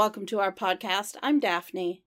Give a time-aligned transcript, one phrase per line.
[0.00, 1.16] Welcome to our podcast.
[1.22, 2.02] I'm Daphne.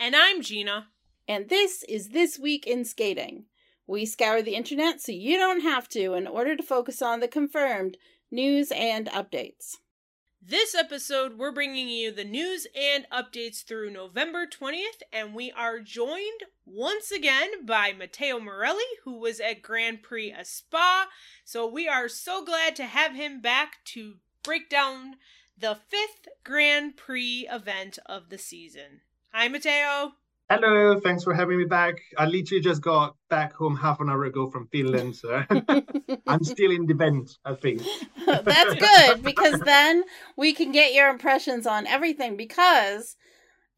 [0.00, 0.88] And I'm Gina.
[1.28, 3.44] And this is This Week in Skating.
[3.86, 7.28] We scour the internet so you don't have to in order to focus on the
[7.28, 7.98] confirmed
[8.32, 9.76] news and updates.
[10.42, 15.78] This episode, we're bringing you the news and updates through November 20th, and we are
[15.78, 21.04] joined once again by Matteo Morelli, who was at Grand Prix Espoo.
[21.44, 25.14] So we are so glad to have him back to break down
[25.60, 29.02] the fifth Grand Prix event of the season.
[29.32, 30.12] Hi, Matteo.
[30.48, 32.00] Hello, thanks for having me back.
[32.18, 35.44] I literally just got back home half an hour ago from Finland, so
[36.26, 37.82] I'm still in the vent, I think.
[38.26, 40.02] That's good because then
[40.36, 43.16] we can get your impressions on everything because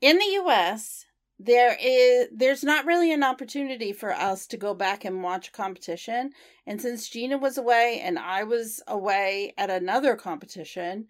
[0.00, 1.04] in the US
[1.38, 6.30] there is there's not really an opportunity for us to go back and watch competition
[6.66, 11.08] and since Gina was away and I was away at another competition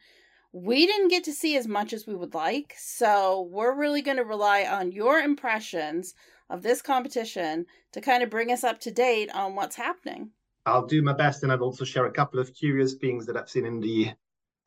[0.53, 2.75] we didn't get to see as much as we would like.
[2.79, 6.15] So we're really going to rely on your impressions
[6.51, 10.31] of this competition to kind of bring us up to date on what's happening.
[10.67, 13.51] I'll do my best, and I'll also share a couple of curious things that I've
[13.51, 14.13] seen in the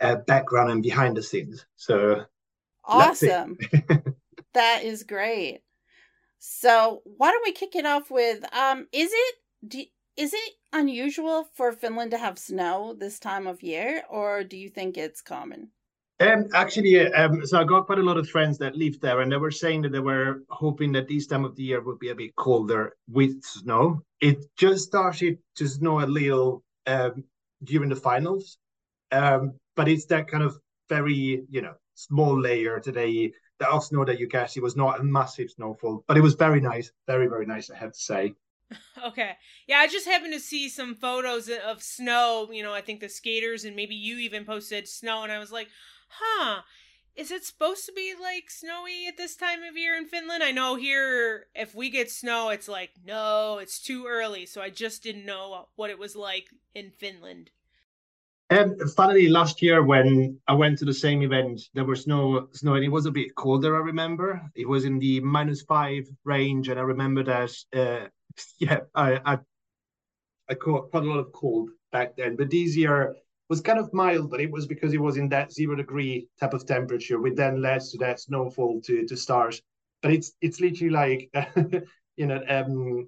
[0.01, 1.65] uh, background and behind the scenes.
[1.77, 2.25] So
[2.83, 3.57] awesome!
[4.53, 5.61] that is great.
[6.39, 8.43] So why don't we kick it off with?
[8.53, 9.83] Um, is it do,
[10.17, 14.69] is it unusual for Finland to have snow this time of year, or do you
[14.69, 15.71] think it's common?
[16.19, 19.31] Um, actually, um, so I got quite a lot of friends that live there, and
[19.31, 22.09] they were saying that they were hoping that this time of the year would be
[22.09, 24.01] a bit colder with snow.
[24.21, 27.25] It just started to snow a little um,
[27.63, 28.57] during the finals,
[29.11, 33.33] um, but it's that kind of very, you know, small layer today.
[33.59, 36.61] The snow that you get, it was not a massive snowfall, but it was very
[36.61, 37.69] nice, very very nice.
[37.69, 38.35] I have to say.
[39.05, 39.33] Okay.
[39.67, 42.49] Yeah, I just happened to see some photos of snow.
[42.51, 45.51] You know, I think the skaters and maybe you even posted snow, and I was
[45.51, 45.67] like,
[46.07, 46.61] huh,
[47.15, 50.43] is it supposed to be like snowy at this time of year in Finland?
[50.43, 54.45] I know here, if we get snow, it's like, no, it's too early.
[54.45, 57.51] So I just didn't know what it was like in Finland.
[58.49, 62.75] And finally, last year when I went to the same event, there was no snow
[62.75, 63.75] and it was a bit colder.
[63.75, 67.51] I remember it was in the minus five range, and I remember that.
[67.73, 68.07] Uh,
[68.59, 69.39] yeah, I, I
[70.49, 72.35] I caught quite a lot of cold back then.
[72.35, 73.15] But this year
[73.49, 76.53] was kind of mild, but it was because it was in that zero degree type
[76.53, 79.61] of temperature, which then led to that snowfall to to start.
[80.01, 81.29] But it's it's literally like
[82.17, 83.07] you know um,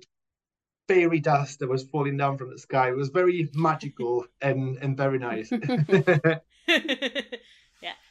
[0.88, 2.90] fairy dust that was falling down from the sky.
[2.90, 5.52] It was very magical and and very nice.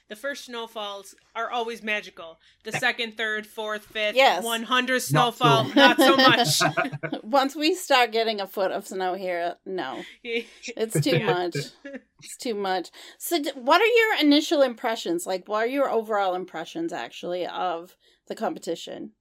[0.08, 2.38] yeah, the first snowfalls are always magical.
[2.64, 4.44] The second, third, fourth, fifth, yes.
[4.44, 6.92] one hundred snowfall, not so, not so much.
[7.22, 11.56] Once we start getting a foot of snow here, no, it's too much.
[12.22, 12.90] It's too much.
[13.18, 15.26] So, what are your initial impressions?
[15.26, 17.96] Like, what are your overall impressions actually of
[18.28, 19.12] the competition?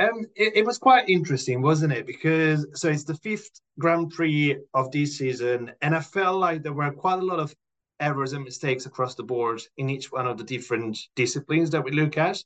[0.00, 2.06] Um, it, it, was quite interesting, wasn't it?
[2.06, 6.72] Because so it's the fifth Grand Prix of this season, and I felt like there
[6.72, 7.54] were quite a lot of
[8.00, 11.90] errors and mistakes across the board in each one of the different disciplines that we
[11.90, 12.42] look at.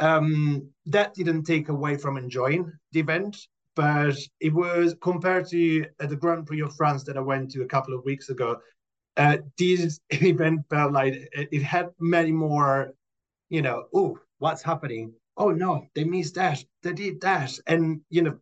[0.00, 3.36] Um, that didn't take away from enjoying the event,
[3.74, 7.62] but it was compared to uh, the Grand Prix of France that I went to
[7.62, 8.58] a couple of weeks ago.
[9.16, 12.92] Uh, this event felt like it, had many more,
[13.48, 15.12] you know, oh, what's happening?
[15.38, 18.36] oh no, they missed that, they did that, and you know,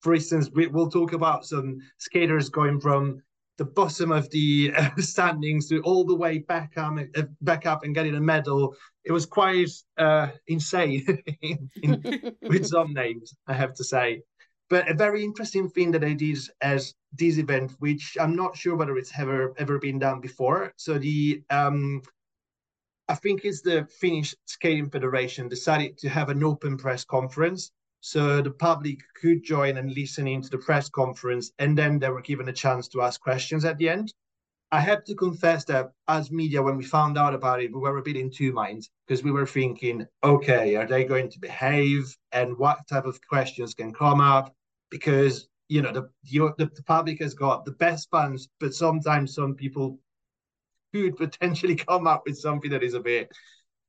[0.00, 3.22] for instance, we, will talk about some skaters going from
[3.58, 7.84] the bottom of the uh, standings to all the way back up, uh, back up
[7.84, 8.74] and getting a medal.
[9.04, 11.04] It was quite uh, insane
[11.42, 14.22] in, in, with some names, I have to say.
[14.70, 18.76] But a very interesting thing that I did as this event, which I'm not sure
[18.76, 20.72] whether it's ever ever been done before.
[20.76, 22.02] So the um,
[23.08, 27.72] I think it's the Finnish Skating Federation decided to have an open press conference.
[28.00, 32.22] So the public could join and listen into the press conference, and then they were
[32.22, 34.12] given a chance to ask questions at the end.
[34.70, 37.96] I have to confess that as media, when we found out about it, we were
[37.96, 42.14] a bit in two minds because we were thinking, okay, are they going to behave,
[42.32, 44.54] and what type of questions can come up?
[44.90, 49.54] Because you know the the, the public has got the best fans, but sometimes some
[49.54, 49.98] people
[50.92, 53.30] could potentially come up with something that is a bit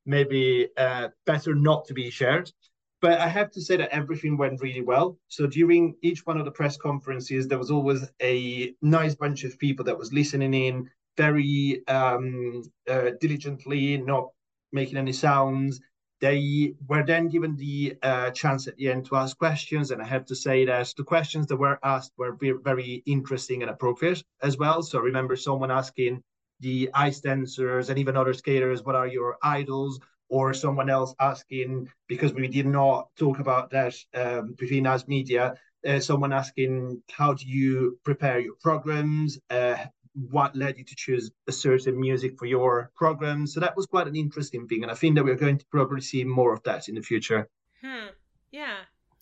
[0.05, 2.51] maybe uh, better not to be shared.
[3.01, 5.17] But I have to say that everything went really well.
[5.29, 9.57] So during each one of the press conferences, there was always a nice bunch of
[9.57, 14.29] people that was listening in very um, uh, diligently, not
[14.73, 15.79] making any sounds.
[16.21, 20.05] They were then given the uh, chance at the end to ask questions, and I
[20.05, 24.57] have to say that the questions that were asked were very, interesting and appropriate as
[24.57, 24.81] well.
[24.81, 26.21] So I remember someone asking,
[26.59, 29.99] the ice dancers and even other skaters, what are your idols?
[30.29, 35.55] Or someone else asking, because we did not talk about that um, between us media,
[35.87, 39.39] uh, someone asking, how do you prepare your programs?
[39.49, 39.75] Uh,
[40.13, 43.47] what led you to choose a certain music for your program?
[43.47, 44.83] So that was quite an interesting thing.
[44.83, 47.49] And I think that we're going to probably see more of that in the future.
[47.81, 48.07] Hmm.
[48.51, 48.77] Yeah.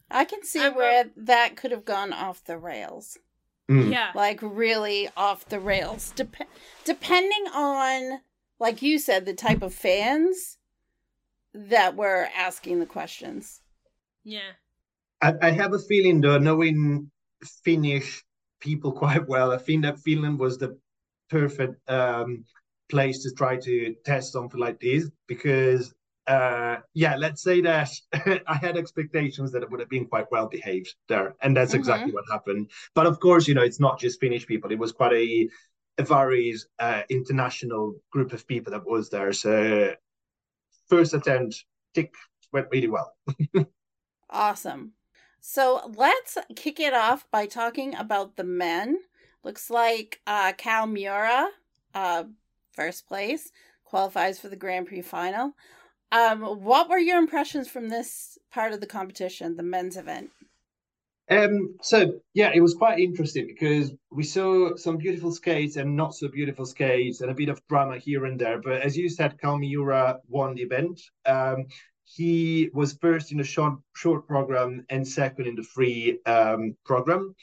[0.09, 3.17] I can see I where that could have gone off the rails.
[3.69, 3.91] Mm.
[3.91, 4.11] Yeah.
[4.15, 6.11] Like really off the rails.
[6.15, 6.47] Dep-
[6.85, 8.21] depending on,
[8.59, 10.56] like you said, the type of fans
[11.57, 13.61] that were asking the questions.
[14.23, 14.51] Yeah.
[15.21, 17.11] I, I have a feeling, though, knowing
[17.63, 18.23] Finnish
[18.59, 20.77] people quite well, I think that Finland was the
[21.29, 22.45] perfect um,
[22.89, 25.93] place to try to test something like this because
[26.27, 27.89] uh, yeah, let's say that
[28.47, 31.79] I had expectations that it would have been quite well behaved there, and that's mm-hmm.
[31.79, 32.69] exactly what happened.
[32.95, 35.49] But of course, you know, it's not just Finnish people; it was quite a,
[35.97, 39.31] a varied uh, international group of people that was there.
[39.31, 39.93] So,
[40.89, 42.13] first attempt, tick
[42.51, 43.15] went really well.
[44.29, 44.93] awesome.
[45.39, 48.99] So let's kick it off by talking about the men.
[49.43, 51.47] Looks like uh, Kao Miura,
[51.93, 52.25] uh,
[52.73, 53.51] first place,
[53.85, 55.53] qualifies for the Grand Prix final.
[56.11, 60.31] Um, what were your impressions from this part of the competition, the men's event?
[61.29, 66.15] Um, so yeah, it was quite interesting because we saw some beautiful skates and not
[66.15, 68.61] so beautiful skates and a bit of drama here and there.
[68.61, 71.01] But as you said, Kao Miura won the event.
[71.25, 71.65] Um,
[72.05, 77.35] he was first in the short short program and second in the free um, program.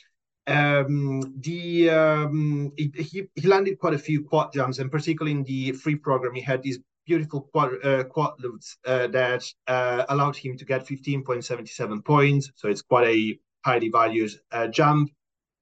[0.46, 5.72] Um, the um, he, he landed quite a few quad jumps, and particularly in the
[5.72, 10.56] free program, he had these beautiful quad, uh, quad loops uh, that uh, allowed him
[10.56, 12.50] to get 15.77 points.
[12.56, 15.10] So it's quite a highly valued uh, jump.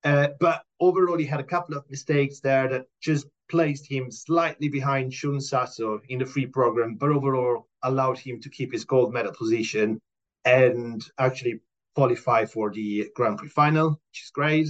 [0.05, 4.69] Uh, but overall, he had a couple of mistakes there that just placed him slightly
[4.69, 9.13] behind Shun Sato in the free program, but overall allowed him to keep his gold
[9.13, 10.01] medal position
[10.45, 11.61] and actually
[11.95, 14.69] qualify for the Grand Prix final, which is great.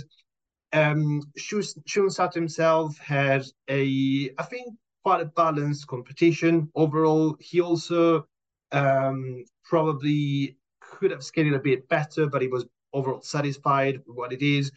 [0.72, 4.74] Um, Shun Sato himself had a, I think,
[5.04, 7.36] quite a balanced competition overall.
[7.40, 8.26] He also
[8.72, 14.32] um, probably could have skated a bit better, but he was overall satisfied with what
[14.32, 14.70] it is.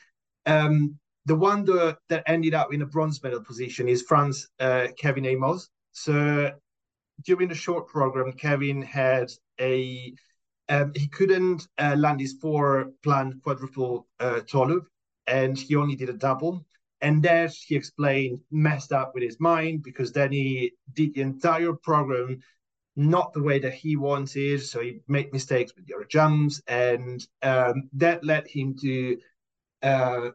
[0.45, 4.87] Um, the one that, that ended up in a bronze medal position is France uh,
[4.97, 5.69] Kevin Aymoz.
[5.91, 6.51] So
[7.23, 10.13] during the short program, Kevin had a
[10.67, 14.87] um, he couldn't uh, land his four planned quadruple uh, loop,
[15.27, 16.65] and he only did a double.
[17.01, 21.73] And that he explained messed up with his mind because then he did the entire
[21.73, 22.39] program
[22.95, 24.61] not the way that he wanted.
[24.63, 29.17] So he made mistakes with your jumps, and um, that led him to
[29.81, 30.29] uh,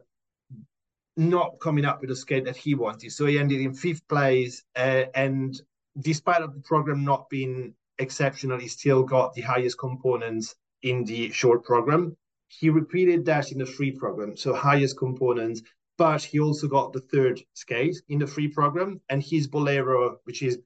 [1.17, 3.11] not coming up with a skate that he wanted.
[3.11, 5.59] So he ended in fifth place, uh, and
[5.99, 11.31] despite of the program not being exceptional, he still got the highest components in the
[11.31, 12.15] short program.
[12.47, 15.61] He repeated that in the free program, so highest components
[16.01, 18.99] but he also got the third skate in the free program.
[19.09, 20.57] And his Bolero, which is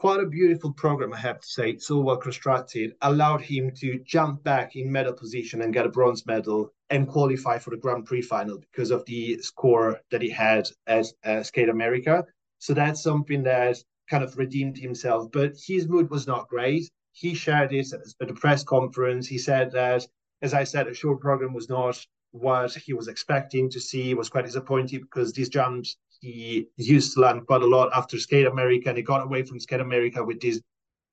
[0.00, 4.74] quite a beautiful program, I have to say, well constructed, allowed him to jump back
[4.74, 8.56] in medal position and get a bronze medal and qualify for the Grand Prix final
[8.58, 12.24] because of the score that he had at uh, Skate America.
[12.60, 13.76] So that's something that
[14.08, 15.30] kind of redeemed himself.
[15.30, 16.90] But his mood was not great.
[17.12, 19.28] He shared this at the press conference.
[19.28, 20.06] He said that,
[20.40, 24.04] as I said, a short program was not what he was expecting to see.
[24.04, 28.18] He was quite disappointed because these jumps he used to land quite a lot after
[28.18, 30.60] Skate America, and he got away from Skate America with this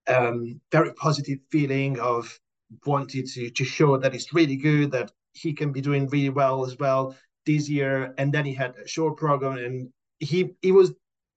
[0.07, 2.39] um, very positive feeling of
[2.85, 6.65] wanting to to show that he's really good, that he can be doing really well
[6.65, 8.13] as well this year.
[8.17, 10.93] And then he had a short program, and he he was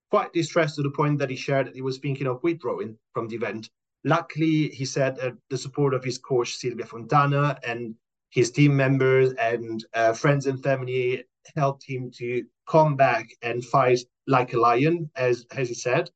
[0.09, 3.27] quite distressed to the point that he shared that he was thinking of withdrawing from
[3.27, 3.69] the event.
[4.03, 7.95] Luckily, he said that the support of his coach Silvia Fontana and
[8.31, 11.23] his team members and uh, friends and family
[11.55, 16.09] helped him to come back and fight like a lion, as as he said,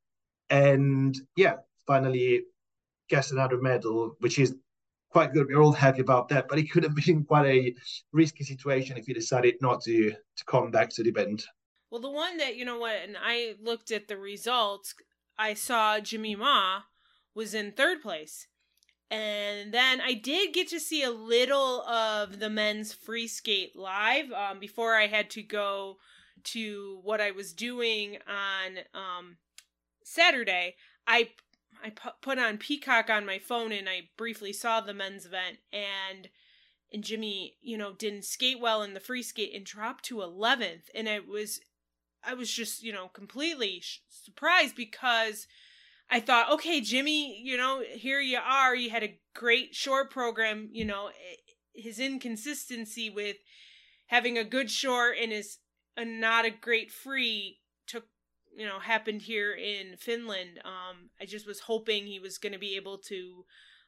[0.49, 2.43] and yeah, finally
[3.09, 4.55] gets another medal, which is
[5.09, 5.47] quite good.
[5.47, 7.75] We're all happy about that, but it could have been quite a
[8.13, 11.45] risky situation if he decided not to to come back to the event.
[11.91, 14.95] Well, the one that you know what, and I looked at the results.
[15.37, 16.83] I saw Jimmy Ma
[17.33, 18.47] was in third place
[19.11, 24.31] and then I did get to see a little of the men's free skate live
[24.31, 25.97] um, before I had to go
[26.45, 29.37] to what I was doing on um,
[30.03, 30.75] Saturday.
[31.07, 31.29] I
[31.83, 36.29] I put on Peacock on my phone and I briefly saw the men's event and
[36.93, 40.89] and Jimmy, you know, didn't skate well in the free skate and dropped to 11th
[40.93, 41.59] and it was
[42.23, 45.47] I was just, you know, completely sh- surprised because
[46.09, 48.75] I thought, okay, Jimmy, you know, here you are.
[48.75, 51.09] You had a great short program, you know,
[51.73, 53.37] his inconsistency with
[54.07, 55.57] having a good short and his
[55.97, 58.05] a not a great free took
[58.55, 60.59] you know happened here in Finland.
[60.63, 63.45] Um, I just was hoping he was going to be able to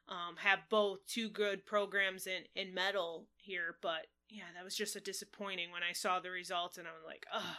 [0.08, 4.96] um, have both two good programs in in medal here, but yeah, that was just
[4.96, 7.56] a disappointing when I saw the results, and I was like, oh.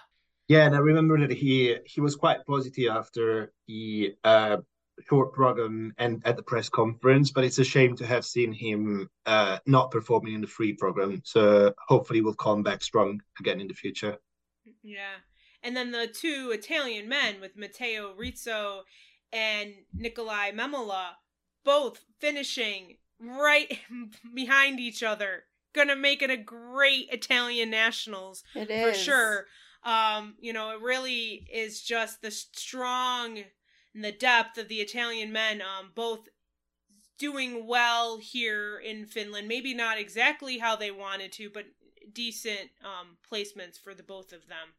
[0.48, 4.58] Yeah, and I remember that he he was quite positive after the uh,
[5.08, 9.10] short program and at the press conference, but it's a shame to have seen him
[9.26, 11.22] uh, not performing in the free program.
[11.24, 14.18] So hopefully we'll come back strong again in the future.
[14.84, 15.18] Yeah.
[15.62, 18.84] And then the two Italian men with Matteo Rizzo
[19.32, 21.16] and Nikolaj Memola
[21.64, 23.80] both finishing right
[24.34, 25.44] behind each other.
[25.74, 29.46] Gonna make it a great Italian nationals It for sure.
[29.84, 33.44] Um, you know, it really is just the strong
[33.94, 36.28] and the depth of the Italian men, um, both
[37.18, 39.48] doing well here in Finland.
[39.48, 41.66] Maybe not exactly how they wanted to, but
[42.14, 44.74] decent um placements for the both of them.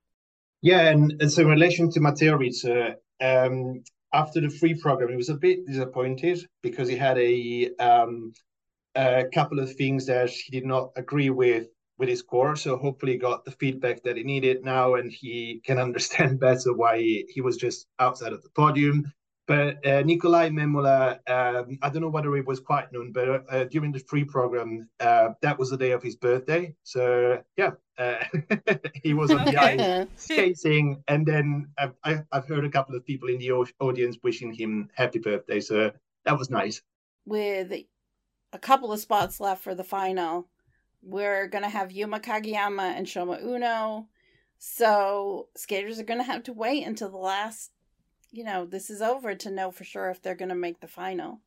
[0.63, 3.83] Yeah, and, and so in relation to Matteo Rizzo, um,
[4.13, 8.33] after the free program, he was a bit disappointed because he had a um,
[8.95, 11.69] a couple of things that he did not agree with
[11.99, 12.57] with his score.
[12.57, 16.99] So hopefully, got the feedback that he needed now, and he can understand better why
[16.99, 19.11] he was just outside of the podium.
[19.51, 23.65] But uh, Nikolaj Memola, um, I don't know whether it was quite known, but uh,
[23.65, 26.73] during the free program, uh, that was the day of his birthday.
[26.85, 28.19] So yeah, uh,
[29.03, 33.05] he was on the ice skating, and then I've, I- I've heard a couple of
[33.05, 35.59] people in the audience wishing him happy birthday.
[35.59, 35.91] So
[36.27, 36.81] that was nice.
[37.27, 37.73] With
[38.53, 40.47] a couple of spots left for the final,
[41.03, 44.07] we're going to have Yuma Kageyama and Shoma Uno.
[44.59, 47.73] So skaters are going to have to wait until the last,
[48.33, 50.89] you know, this is over to know for sure if they're going to make the
[50.89, 51.41] final.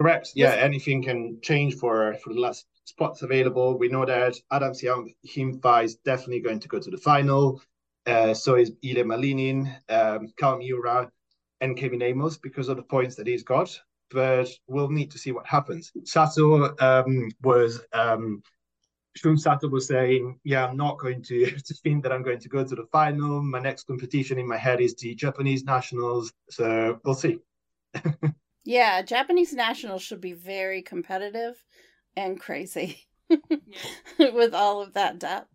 [0.00, 0.30] Correct.
[0.34, 3.76] Yeah, anything can change for for the last spots available.
[3.76, 7.60] We know that Adam Siam Himfa is definitely going to go to the final.
[8.06, 11.10] Uh, so is Ilia Malinin, um, Kao Miura,
[11.60, 13.78] and Kevin Aymoz because of the points that he's got.
[14.10, 15.92] But we'll need to see what happens.
[16.04, 18.42] Sato um, was um,
[19.18, 22.48] Shun Sato was saying, "Yeah, I'm not going to to think that I'm going to
[22.48, 23.42] go to the final.
[23.42, 26.32] My next competition in my head is the Japanese nationals.
[26.50, 27.38] So we'll see."
[28.68, 31.64] Yeah, Japanese nationals should be very competitive
[32.14, 33.06] and crazy
[34.18, 35.48] with all of that depth.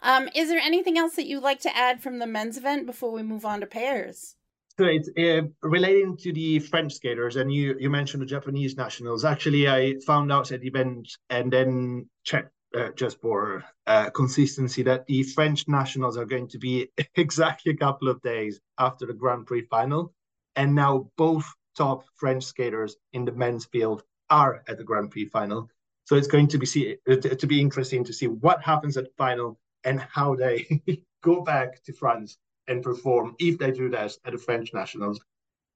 [0.00, 3.12] Um, is there anything else that you'd like to add from the men's event before
[3.12, 4.34] we move on to pairs?
[4.76, 9.24] So it's uh, relating to the French skaters, and you you mentioned the Japanese nationals.
[9.24, 14.82] Actually, I found out at the event and then checked uh, just for uh, consistency
[14.82, 19.12] that the French nationals are going to be exactly a couple of days after the
[19.12, 20.12] Grand Prix final,
[20.56, 21.46] and now both
[21.76, 25.68] top French skaters in the men's field are at the Grand Prix final.
[26.04, 28.96] So it's going to be see uh, to to be interesting to see what happens
[28.96, 30.82] at the final and how they
[31.22, 35.20] go back to France and perform if they do that at the French nationals.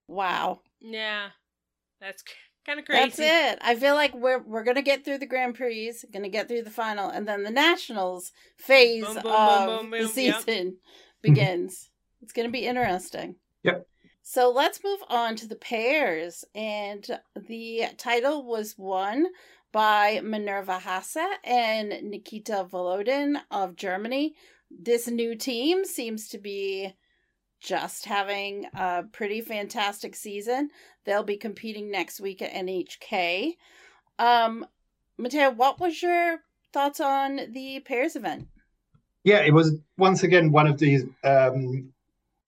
[0.09, 0.61] Wow.
[0.81, 1.29] Yeah.
[2.01, 2.23] That's
[2.65, 3.03] kind of crazy.
[3.03, 3.59] That's it.
[3.63, 6.71] I feel like we're we're gonna get through the Grand Prix, gonna get through the
[6.71, 10.11] final, and then the nationals phase Boom, boom, boom, of boom, the boom, yep.
[10.11, 10.77] season
[11.23, 11.91] begins.
[12.23, 13.37] It's gonna be interesting.
[13.63, 13.87] Yep.
[14.23, 19.27] So let's move on to the pairs, and the title was won
[19.73, 24.35] by Minerva Hase and Nikita Volodin of Germany.
[24.71, 26.95] This new team seems to be
[27.63, 30.71] just having a pretty fantastic season.
[31.05, 33.57] They'll be competing next week at NHK.
[34.19, 34.67] Um,
[35.17, 36.39] Matteo, what was your
[36.73, 38.49] thoughts on the pairs event?
[39.25, 41.93] Yeah, it was once again one of these um,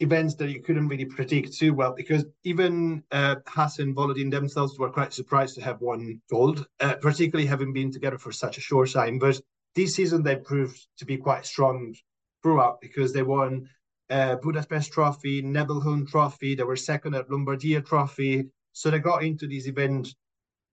[0.01, 4.77] events that you couldn't really predict too well because even uh, Hase and Volodin themselves
[4.79, 8.61] were quite surprised to have won gold, uh, particularly having been together for such a
[8.61, 9.21] short time.
[9.21, 9.41] But
[9.77, 11.95] this season they proved to be quite strong
[12.43, 13.69] throughout because they won
[14.15, 16.55] uh, Budapest Trophy, Nebelhorn Trophy.
[16.55, 20.15] They were second at Lombardia Trophy, so they got into this event,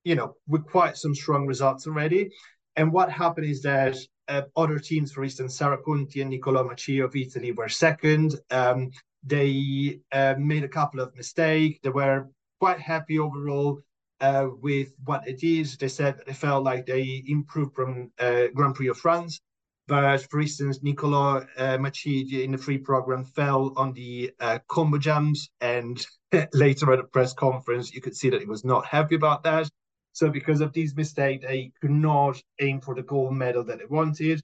[0.04, 2.30] you know, with quite some strong results already.
[2.76, 7.04] And what happened is that uh, other teams, for instance, Sara Conti and Niccolò Macii
[7.04, 8.36] of Italy were second.
[8.52, 8.92] Um,
[9.24, 11.80] they uh, made a couple of mistakes.
[11.82, 12.28] They were
[12.60, 13.82] quite happy overall
[14.20, 15.78] uh, with what it is.
[15.78, 19.42] They said they felt like they improved from uh, Grand Prix of France.
[19.88, 24.98] But for instance, Niccolò uh, Macii in the free program fell on the uh, combo
[24.98, 26.06] jumps, and
[26.54, 29.70] later at a press conference, you could see that he was not happy about that.
[30.14, 33.86] So because of these mistakes, they could not aim for the gold medal that they
[33.86, 34.42] wanted.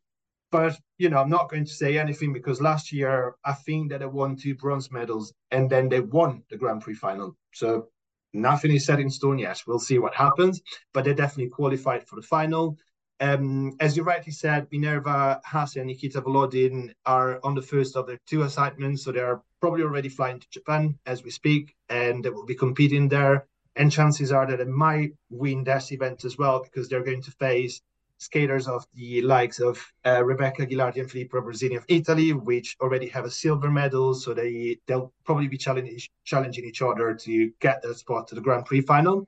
[0.51, 4.00] but you know, I'm not going to say anything because last year I think that
[4.00, 7.36] they won two bronze medals and then they won the Grand Prix final.
[7.53, 7.89] So
[8.34, 9.62] nothing is set in stone yet.
[9.67, 10.62] We'll see what happens,
[10.94, 12.77] but they definitely qualified for the final.
[13.20, 18.08] Um, as you rightly said, Minerva Hase and Nikita Volodin are on the first of
[18.08, 22.24] their two assignments, so they are probably already flying to Japan as we speak, and
[22.24, 23.48] they will be competing there.
[23.76, 27.32] And chances are that they might win this event as well because they're going to
[27.32, 27.82] face
[28.20, 33.08] skaters of the likes of uh, Rebecca Ghilardi and Filippo Ambrosini of Italy, which already
[33.10, 34.14] have a silver medal.
[34.14, 38.42] So they they'll probably be challenging challenging each other to get their spot to the
[38.42, 39.28] Grand Prix final.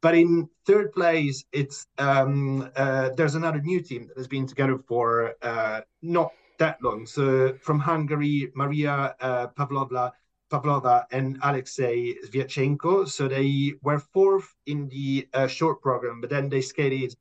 [0.00, 4.78] But in third place, it's um, uh, there's another new team that has been together
[4.78, 7.06] for uh, not that long.
[7.06, 10.12] So from Hungary, Maria uh, Pavlova,
[10.50, 13.08] Pavlova and Alexei Sviatchenko.
[13.08, 17.14] So they were fourth in the uh, short program, but then they skated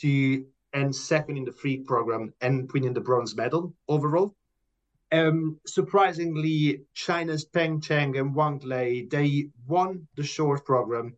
[0.00, 4.34] to and second in the free program and winning the bronze medal overall.
[5.12, 11.16] Um, surprisingly, China's Peng Cheng and Wang Lei, they won the short program,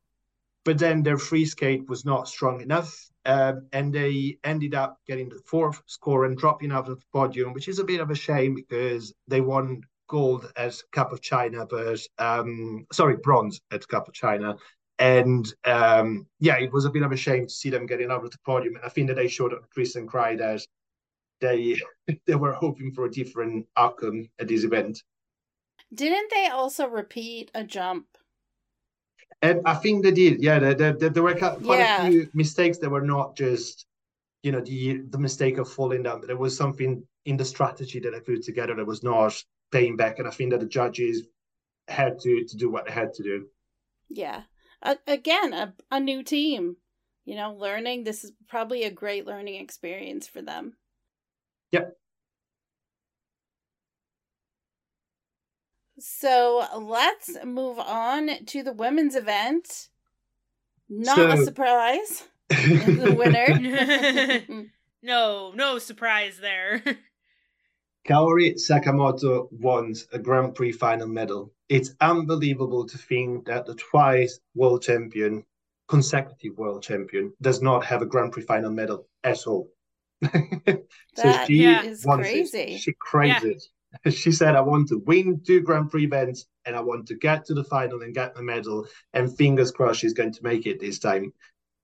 [0.66, 3.08] but then their free skate was not strong enough.
[3.24, 7.52] Um, and they ended up getting the fourth score and dropping out of the podium,
[7.52, 11.66] which is a bit of a shame because they won gold at Cup of China,
[11.66, 14.56] but um, sorry, bronze at Cup of China,
[14.98, 18.24] and um, yeah, it was a bit of a shame to see them getting out
[18.24, 18.76] of the podium.
[18.76, 20.64] And I think that they showed at Kiss and Cry that
[21.40, 21.80] they
[22.26, 25.02] they were hoping for a different outcome at this event.
[25.92, 28.06] Didn't they also repeat a jump?
[29.42, 30.42] And I think they did.
[30.42, 32.06] Yeah, there, there, there were quite yeah.
[32.06, 33.86] a few mistakes that were not just,
[34.42, 38.00] you know, the the mistake of falling down, but there was something in the strategy
[38.00, 39.34] that they put together that was not
[39.72, 40.18] paying back.
[40.18, 41.28] And I think that the judges
[41.88, 43.46] had to to do what they had to do.
[44.08, 44.42] Yeah,
[44.82, 46.76] a, again a, a new team
[47.24, 50.74] you know learning this is probably a great learning experience for them
[51.72, 51.96] yep
[55.98, 59.88] so let's move on to the women's event
[60.88, 61.28] not so...
[61.28, 64.66] a surprise the winner
[65.02, 66.82] no no surprise there
[68.06, 71.52] Kaori Sakamoto won a Grand Prix final medal.
[71.68, 75.44] It's unbelievable to think that the twice world champion,
[75.88, 79.68] consecutive world champion, does not have a Grand Prix final medal at all.
[80.22, 80.30] so
[81.16, 82.58] that she yeah, is crazy.
[82.58, 82.80] It.
[82.80, 83.48] She crazy.
[83.48, 83.54] Yeah.
[84.10, 87.44] She said, I want to win two Grand Prix events and I want to get
[87.46, 88.86] to the final and get the medal.
[89.12, 91.32] And fingers crossed she's going to make it this time.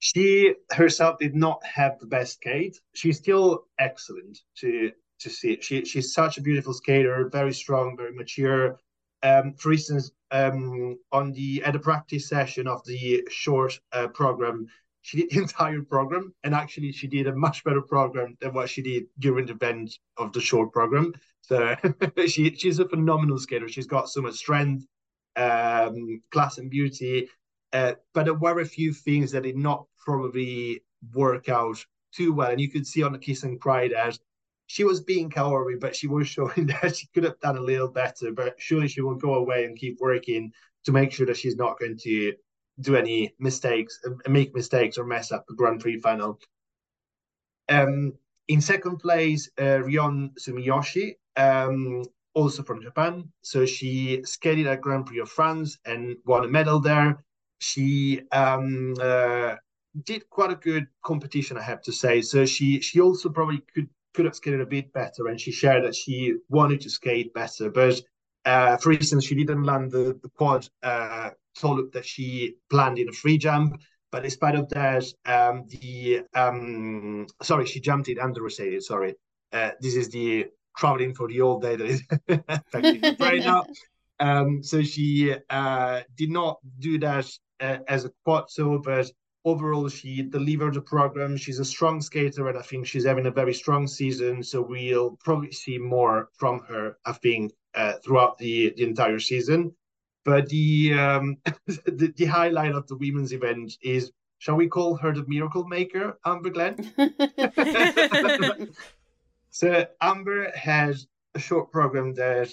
[0.01, 2.81] She herself did not have the best skate.
[2.95, 5.59] She's still excellent to to see.
[5.61, 8.79] She, she's such a beautiful skater, very strong, very mature.
[9.23, 14.67] Um, for instance, um, on the at a practice session of the short uh, program,
[15.03, 18.71] she did the entire program, and actually she did a much better program than what
[18.71, 21.13] she did during the event of the short program.
[21.43, 21.77] So
[22.27, 23.69] she she's a phenomenal skater.
[23.69, 24.87] She's got so much strength,
[25.37, 27.29] um, class, and beauty.
[27.73, 30.83] Uh, but there were a few things that did not probably
[31.15, 34.19] work out too well, and you could see on the Kiss and Cry that
[34.67, 37.89] she was being cowardly, but she was showing that she could have done a little
[37.89, 38.33] better.
[38.33, 40.53] But surely she will go away and keep working
[40.85, 42.33] to make sure that she's not going to
[42.81, 46.39] do any mistakes, uh, make mistakes, or mess up the Grand Prix final.
[47.69, 48.15] Um,
[48.49, 53.29] in second place, uh, Rion Sumiyoshi, um, also from Japan.
[53.43, 57.25] So she skated at Grand Prix of France and won a medal there.
[57.59, 59.57] She um, uh,
[60.05, 62.23] did quite a good competition, I have to say.
[62.23, 65.85] So she she also probably could could have skated a bit better, and she shared
[65.85, 67.71] that she wanted to skate better.
[67.71, 68.01] But
[68.45, 71.31] uh, for instance, she didn't land the, the quad uh,
[71.93, 73.81] that she planned in a free jump.
[74.11, 78.83] But in spite of that, um, the um, sorry, she jumped it under rotated.
[78.83, 79.15] Sorry,
[79.53, 82.03] uh, this is the traveling for the old day that is
[83.21, 83.65] right now.
[84.21, 87.27] Um, so she uh, did not do that
[87.61, 89.11] uh, as a quad so, but
[89.45, 91.37] overall she delivered the program.
[91.37, 94.43] She's a strong skater and i think she's having a very strong season.
[94.43, 99.75] So we'll probably see more from her i think uh, throughout the, the entire season.
[100.25, 105.13] But the, um, the, the highlight of the women's event is shall we call her
[105.13, 106.75] the miracle maker amber glenn
[109.53, 110.97] so amber had
[111.35, 112.51] a short program that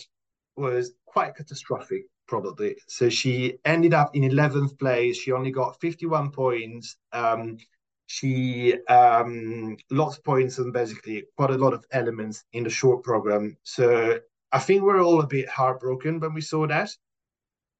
[0.55, 2.75] was quite catastrophic probably.
[2.87, 5.17] So she ended up in 11th place.
[5.17, 6.95] She only got 51 points.
[7.11, 7.57] Um,
[8.05, 13.57] she um, lost points and basically quite a lot of elements in the short program.
[13.63, 14.19] So
[14.51, 16.91] I think we're all a bit heartbroken when we saw that.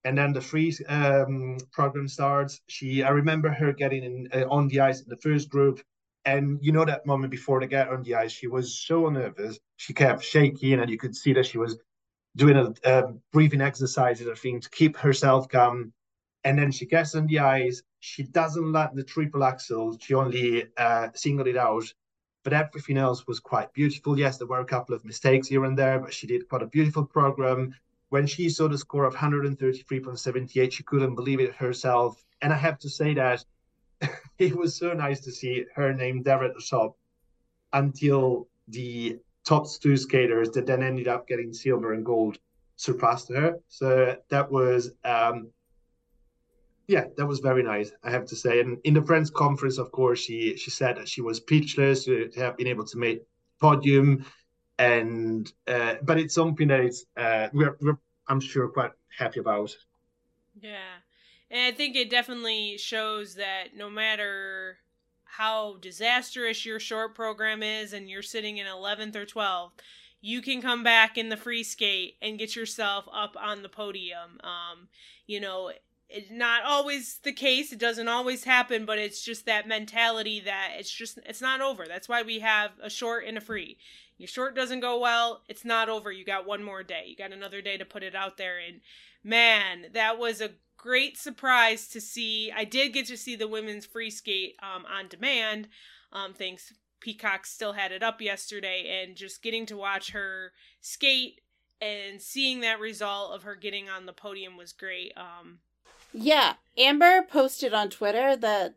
[0.03, 2.61] And then the free um, program starts.
[2.67, 5.81] She, I remember her getting in, uh, on the ice in the first group,
[6.25, 9.59] And you know that moment before they get on the ice, she was so nervous.
[9.77, 11.77] She kept shaking, and you could see that she was
[12.35, 15.93] doing a, a breathing exercises, I think, to keep herself calm.
[16.43, 17.81] And then she gets on the ice.
[17.99, 19.97] She doesn't land the triple axel.
[19.99, 21.93] She only uh, singled it out.
[22.43, 24.17] But everything else was quite beautiful.
[24.17, 26.67] Yes, there were a couple of mistakes here and there, but she did quite a
[26.67, 27.75] beautiful program.
[28.09, 32.23] When she saw the score of 133.78, she couldn't believe it herself.
[32.41, 33.43] And I have to say that
[34.37, 36.97] it was so nice to see her name there at the top
[37.73, 42.37] until the top two skaters that then ended up getting silver and gold
[42.75, 43.59] surpassed her.
[43.67, 45.49] So that was, um,
[46.87, 48.61] yeah, that was very nice, I have to say.
[48.61, 52.29] And in the friends conference, of course, she she said that she was speechless to,
[52.37, 53.21] have been able to make
[53.59, 54.25] podium,
[54.79, 59.75] and uh, but it's something that it's uh, we're, we're I'm sure quite happy about.
[60.59, 60.97] Yeah,
[61.51, 64.77] and I think it definitely shows that no matter
[65.23, 69.71] how disastrous your short program is and you're sitting in 11th or 12th,
[70.21, 74.39] you can come back in the free skate and get yourself up on the podium.
[74.43, 74.89] Um,
[75.27, 75.71] you know,
[76.09, 77.71] it's not always the case.
[77.71, 81.85] It doesn't always happen, but it's just that mentality that it's just it's not over.
[81.87, 83.77] That's why we have a short and a free.
[84.17, 86.11] Your short doesn't go well, it's not over.
[86.11, 87.03] You got one more day.
[87.07, 88.81] You got another day to put it out there and
[89.23, 92.51] man, that was a great surprise to see.
[92.55, 95.67] I did get to see the women's free skate um, on demand.
[96.11, 101.41] Um, thanks, Peacock still had it up yesterday, and just getting to watch her skate
[101.81, 105.13] and seeing that result of her getting on the podium was great.
[105.15, 105.59] Um,
[106.13, 108.75] yeah, Amber posted on Twitter that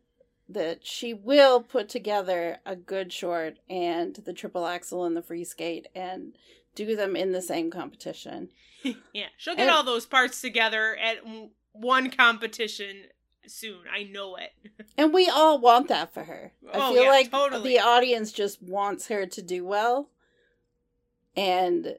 [0.49, 5.45] that she will put together a good short and the triple axel and the free
[5.45, 6.35] skate and
[6.75, 8.51] do them in the same competition.
[9.12, 11.19] yeah, she'll get and, all those parts together at
[11.73, 13.05] one competition
[13.47, 13.81] soon.
[13.93, 14.53] I know it.
[14.99, 16.53] and we all want that for her.
[16.73, 17.71] I oh, feel yeah, like totally.
[17.71, 20.09] the audience just wants her to do well.
[21.37, 21.97] And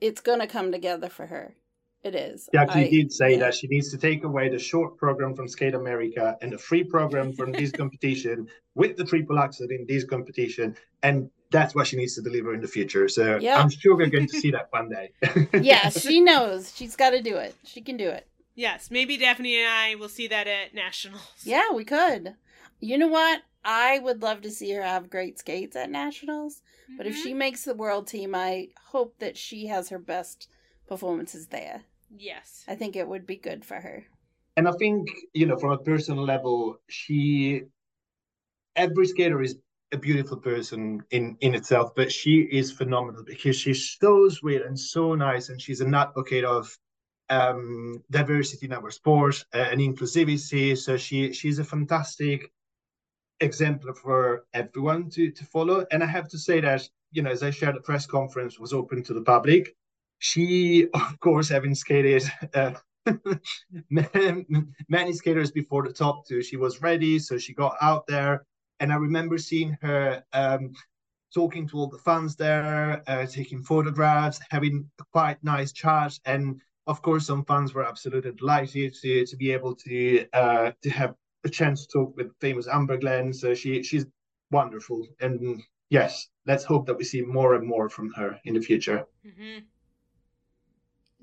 [0.00, 1.54] it's going to come together for her.
[2.02, 2.48] It is.
[2.54, 3.40] Yeah, she I, did say yeah.
[3.40, 6.82] that she needs to take away the short program from Skate America and the free
[6.82, 10.76] program from this competition with the triple axel in this competition.
[11.02, 13.06] And that's what she needs to deliver in the future.
[13.08, 13.58] So yep.
[13.58, 15.12] I'm sure we're going to see that one day.
[15.60, 16.74] yeah, she knows.
[16.74, 17.54] She's got to do it.
[17.64, 18.26] She can do it.
[18.54, 21.42] Yes, maybe Daphne and I will see that at nationals.
[21.44, 22.34] Yeah, we could.
[22.80, 23.42] You know what?
[23.64, 26.62] I would love to see her have great skates at nationals.
[26.84, 26.96] Mm-hmm.
[26.96, 27.38] But if she mm-hmm.
[27.38, 30.48] makes the world team, I hope that she has her best
[30.88, 31.82] performances there.
[32.16, 32.64] Yes.
[32.66, 34.04] I think it would be good for her.
[34.56, 37.62] And I think, you know, from a personal level, she
[38.76, 39.56] every skater is
[39.92, 44.78] a beautiful person in in itself, but she is phenomenal because she's so sweet and
[44.78, 46.76] so nice, and she's an advocate of
[47.30, 50.76] um, diversity in our sport uh, and inclusivity.
[50.76, 52.50] So she she's a fantastic
[53.40, 55.86] example for everyone to to follow.
[55.90, 58.72] And I have to say that you know, as I shared, the press conference was
[58.72, 59.74] open to the public.
[60.18, 62.22] She, of course, having skated.
[62.54, 62.72] Uh,
[63.90, 68.44] many skaters before the top two, she was ready, so she got out there,
[68.78, 70.72] and I remember seeing her um,
[71.34, 76.60] talking to all the fans there, uh, taking photographs, having a quite nice chat, and
[76.86, 81.14] of course, some fans were absolutely delighted to, to be able to uh, to have
[81.44, 83.32] a chance to talk with famous Amber Glenn.
[83.32, 84.06] So she she's
[84.50, 88.60] wonderful, and yes, let's hope that we see more and more from her in the
[88.60, 89.06] future.
[89.26, 89.60] Mm-hmm.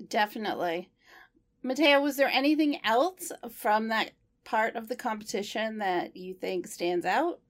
[0.08, 0.90] Definitely,
[1.62, 2.00] Matteo.
[2.00, 4.12] Was there anything else from that
[4.44, 7.40] part of the competition that you think stands out?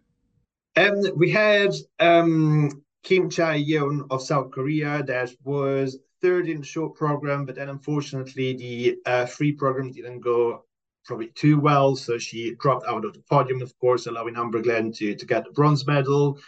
[0.77, 6.67] Um, we had um, Kim Chae Yeon of South Korea that was third in the
[6.67, 10.65] short program, but then unfortunately the uh, free program didn't go
[11.05, 14.93] probably too well, so she dropped out of the podium, of course, allowing Amber Glenn
[14.93, 16.39] to, to get the bronze medal.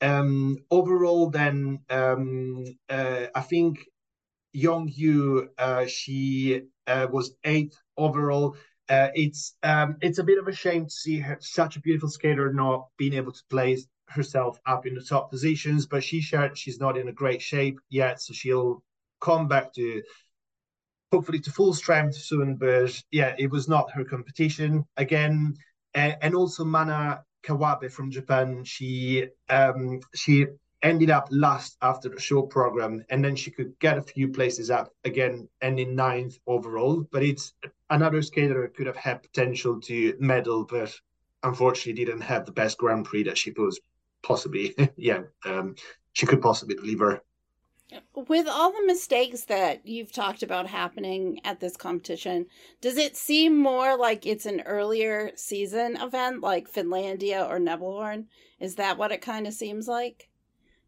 [0.00, 3.86] Um, overall, then um, uh, I think
[4.52, 8.56] Young Yu, uh, she uh, was eighth overall.
[8.88, 12.08] Uh, it's um, it's a bit of a shame to see her, such a beautiful
[12.08, 16.80] skater not being able to place herself up in the top positions, but she she's
[16.80, 18.82] not in a great shape yet, so she'll
[19.20, 20.02] come back to
[21.12, 22.56] hopefully to full strength soon.
[22.56, 25.54] But yeah, it was not her competition again.
[25.94, 30.46] And, and also Mana Kawabe from Japan, she um, she
[30.82, 34.70] ended up last after the show program, and then she could get a few places
[34.70, 37.06] up again, ending ninth overall.
[37.10, 37.54] But it's
[37.90, 40.94] another skater could have had potential to medal, but
[41.42, 43.80] unfortunately didn't have the best Grand Prix that she was
[44.22, 45.74] possibly, yeah, um,
[46.12, 47.22] she could possibly deliver.
[48.14, 52.46] With all the mistakes that you've talked about happening at this competition,
[52.80, 58.26] does it seem more like it's an earlier season event like Finlandia or Nebelhorn?
[58.60, 60.28] Is that what it kind of seems like?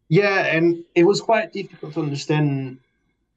[0.09, 2.77] Yeah, and it was quite difficult to understand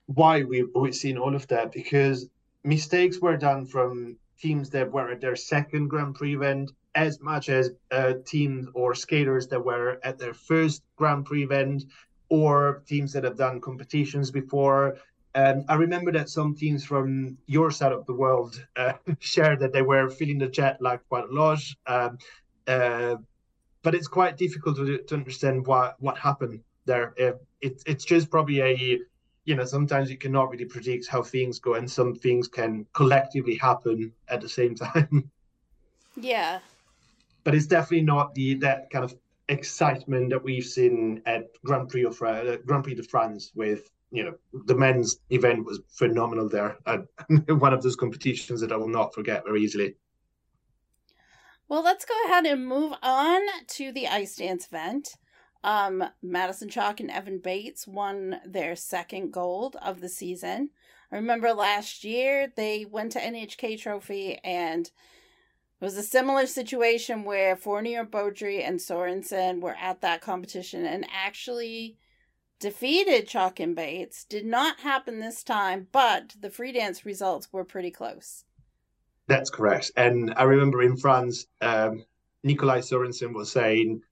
[0.06, 2.26] why we, we've seen all of that because
[2.64, 7.48] mistakes were done from teams that were at their second Grand Prix event as much
[7.48, 11.84] as uh, teams or skaters that were at their first Grand Prix event
[12.28, 14.96] or teams that have done competitions before.
[15.34, 19.72] Um, I remember that some teams from your side of the world uh, shared that
[19.72, 21.60] they were feeling the jet lag quite a lot.
[21.86, 22.18] Um,
[22.66, 23.16] uh,
[23.82, 27.14] but it's quite difficult to, to understand what, what happened there.
[27.20, 28.98] Uh, it, it's just probably a,
[29.44, 33.56] you know, sometimes you cannot really predict how things go, and some things can collectively
[33.56, 35.30] happen at the same time.
[36.16, 36.60] Yeah.
[37.42, 39.14] But it's definitely not the that kind of
[39.48, 44.24] excitement that we've seen at Grand Prix of uh, Grand Prix de France with you
[44.24, 47.06] know the men's event was phenomenal there and
[47.60, 49.96] one of those competitions that I will not forget very easily.
[51.68, 55.16] Well, let's go ahead and move on to the ice dance event.
[55.64, 60.70] Um, Madison Chock and Evan Bates won their second gold of the season.
[61.10, 64.90] I remember last year they went to NHK Trophy and
[65.80, 71.06] it was a similar situation where Fournier, Beaudry, and Sorensen were at that competition and
[71.12, 71.96] actually
[72.60, 74.24] defeated Chock and Bates.
[74.24, 78.44] Did not happen this time, but the free dance results were pretty close.
[79.26, 79.90] That's correct.
[79.96, 82.04] And I remember in France, um,
[82.42, 84.02] Nikolai Sorensen was saying,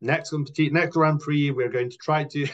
[0.00, 2.46] next next Grand Prix, we're going to try to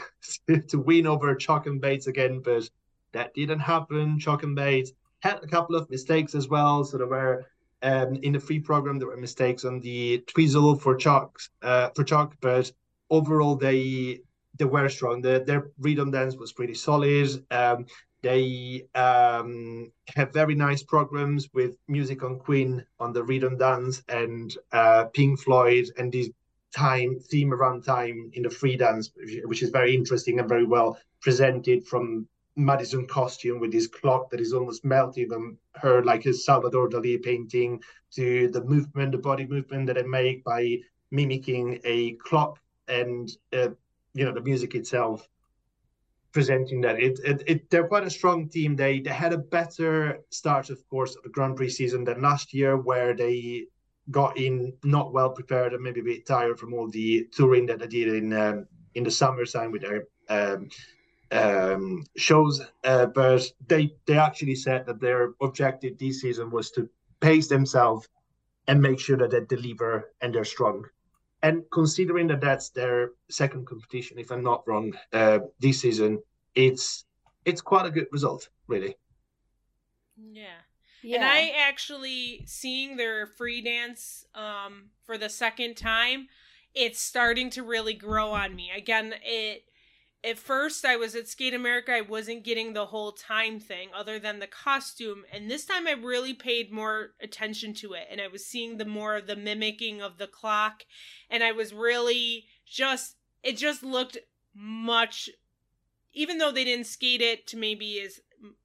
[0.69, 2.69] to win over Chock and Bates again, but
[3.13, 4.19] that didn't happen.
[4.19, 6.85] Chock and Bates had a couple of mistakes as well.
[6.85, 7.47] So there were
[7.83, 12.05] um, in the free program, there were mistakes on the twizzle for Chock, uh, for
[12.05, 12.71] Chock, but
[13.11, 14.21] overall they
[14.59, 15.23] they were strong.
[15.23, 17.45] The, their rhythm dance was pretty solid.
[17.51, 17.87] Um,
[18.23, 24.55] they um, have very nice programs with music on Queen on the rhythm dance and
[24.73, 26.31] uh, Pink Floyd and this
[26.75, 29.11] time theme around time in the free dance,
[29.45, 34.41] which is very interesting and very well presented from Madison costume with this clock that
[34.41, 39.47] is almost melting on her like a Salvador Dali painting to the movement, the body
[39.47, 40.79] movement that I make by
[41.11, 43.69] mimicking a clock and uh,
[44.15, 45.29] you know the music itself
[46.33, 47.01] presenting that.
[47.01, 48.77] It, it, it they're quite a strong team.
[48.77, 52.53] They they had a better start, of course, of the Grand Prix season than last
[52.53, 53.67] year, where they
[54.11, 57.79] got in not well prepared and maybe a bit tired from all the touring that
[57.79, 60.69] they did in um, in the summertime with their um,
[61.33, 66.89] um, shows, uh, but they they actually said that their objective this season was to
[67.21, 68.09] pace themselves
[68.69, 70.85] and make sure that they deliver and they're strong.
[71.43, 76.23] And considering that that's their second competition, if I'm not wrong, uh, this season,
[76.55, 77.05] it's
[77.45, 78.97] it's quite a good result, really.
[80.17, 80.61] Yeah.
[81.03, 81.17] Yeah.
[81.17, 86.29] And I actually seeing their free dance um, for the second time,
[86.75, 88.71] it's starting to really grow on me.
[88.71, 89.65] Again, it
[90.25, 94.19] at first I was at Skate America, I wasn't getting the whole time thing other
[94.19, 95.25] than the costume.
[95.33, 98.07] And this time I really paid more attention to it.
[98.11, 100.85] And I was seeing the more of the mimicking of the clock.
[101.29, 104.19] And I was really just, it just looked
[104.55, 105.29] much,
[106.13, 108.21] even though they didn't skate it to maybe as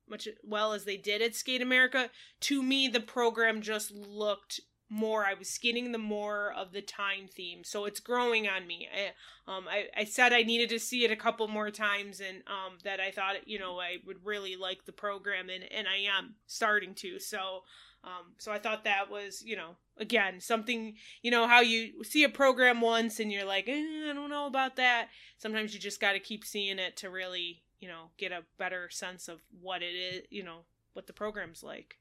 [0.07, 2.09] much well as they did at Skate America,
[2.41, 7.28] to me, the program just looked more i was getting the more of the time
[7.28, 7.63] theme.
[7.63, 8.88] So it's growing on me.
[8.93, 12.43] I, um, I, I said i needed to see it a couple more times and
[12.47, 15.97] um, that i thought you know i would really like the program and, and i
[15.97, 17.19] am starting to.
[17.19, 17.63] So
[18.04, 22.23] um, so i thought that was you know again something you know how you see
[22.23, 25.10] a program once and you're like eh, i don't know about that.
[25.38, 28.89] Sometimes you just got to keep seeing it to really you know get a better
[28.89, 30.60] sense of what it is you know
[30.93, 31.97] what the program's like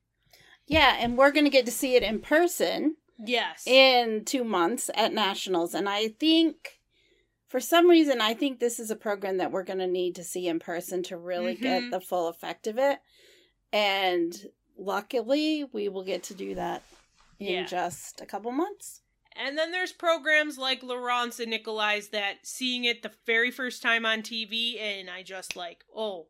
[0.67, 2.97] yeah, and we're going to get to see it in person.
[3.19, 3.67] Yes.
[3.67, 5.75] In two months at Nationals.
[5.75, 6.81] And I think,
[7.49, 10.25] for some reason, I think this is a program that we're going to need to
[10.25, 11.63] see in person to really mm-hmm.
[11.63, 12.99] get the full effect of it.
[13.73, 14.35] And
[14.77, 16.83] luckily, we will get to do that
[17.39, 17.67] in yeah.
[17.67, 19.01] just a couple months.
[19.35, 24.07] And then there's programs like Laurence and Nikolai's that seeing it the very first time
[24.07, 26.29] on TV, and I just like, oh,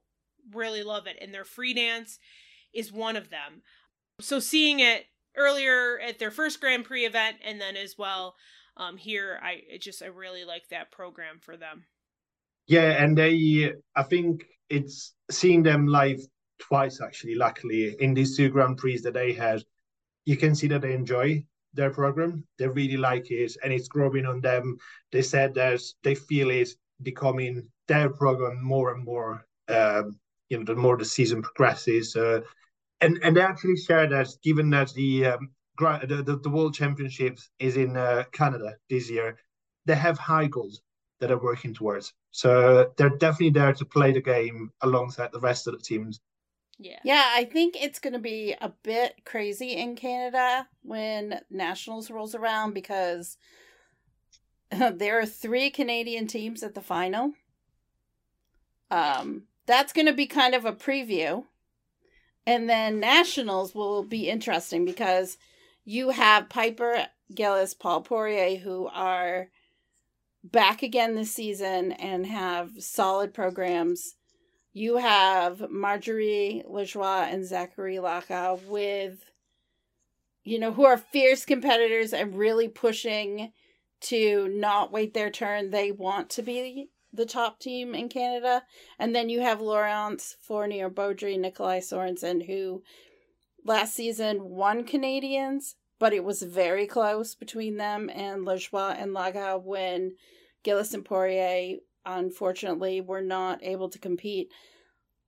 [0.52, 1.16] really love it.
[1.20, 2.18] And their free dance
[2.74, 3.62] is one of them.
[4.20, 5.04] So seeing it
[5.36, 8.34] earlier at their first Grand Prix event and then as well
[8.76, 11.84] um, here, I just I really like that program for them.
[12.66, 16.20] Yeah, and they I think it's seeing them live
[16.58, 17.34] twice actually.
[17.34, 19.62] Luckily, in these two Grand Prix that they had,
[20.24, 22.44] you can see that they enjoy their program.
[22.58, 24.76] They really like it, and it's growing on them.
[25.12, 26.70] They said that they feel it
[27.02, 29.46] becoming their program more and more.
[29.68, 32.40] Um, you know, the more the season progresses, uh,
[33.00, 37.50] and and they actually share that given that the um, the, the, the World Championships
[37.58, 39.36] is in uh, Canada this year,
[39.84, 40.80] they have high goals
[41.20, 42.12] that are working towards.
[42.30, 46.20] So they're definitely there to play the game alongside the rest of the teams.
[46.78, 46.98] Yeah.
[47.04, 52.34] Yeah, I think it's going to be a bit crazy in Canada when Nationals rolls
[52.34, 53.38] around because
[54.70, 57.32] there are three Canadian teams at the final.
[58.90, 61.44] Um, that's going to be kind of a preview.
[62.46, 65.36] And then Nationals will be interesting because
[65.84, 69.48] you have Piper Gillis, Paul Poirier, who are
[70.44, 74.14] back again this season and have solid programs.
[74.72, 79.24] You have Marjorie Lajoie and Zachary Lagha with,
[80.44, 83.52] you know, who are fierce competitors and really pushing
[84.02, 85.70] to not wait their turn.
[85.70, 88.62] They want to be the top team in Canada.
[88.98, 92.82] And then you have Laurence Fournier Beaudry, Nikolaj Sorensen, who
[93.64, 99.62] last season won Canadians, but it was very close between them and Lajoie and Lagha
[99.62, 100.14] when
[100.62, 104.52] Gillis and Poirier, unfortunately, were not able to compete.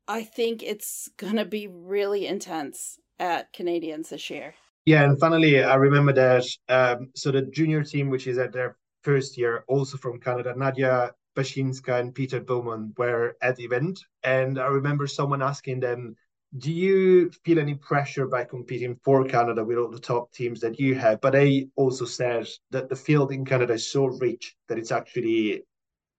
[0.06, 4.54] I think it's going to be really intense at Canadians this year.
[4.86, 6.44] Yeah, and finally, I remember that.
[6.68, 11.12] Um, so the junior team, which is at their first year, also from Canada, Nadia
[11.38, 14.00] Bashynska and Peter Beaumont were at the event.
[14.24, 16.16] And I remember someone asking them,
[16.56, 20.80] do you feel any pressure by competing for Canada with all the top teams that
[20.80, 21.20] you have?
[21.20, 25.64] But they also said that the field in Canada is so rich that it's actually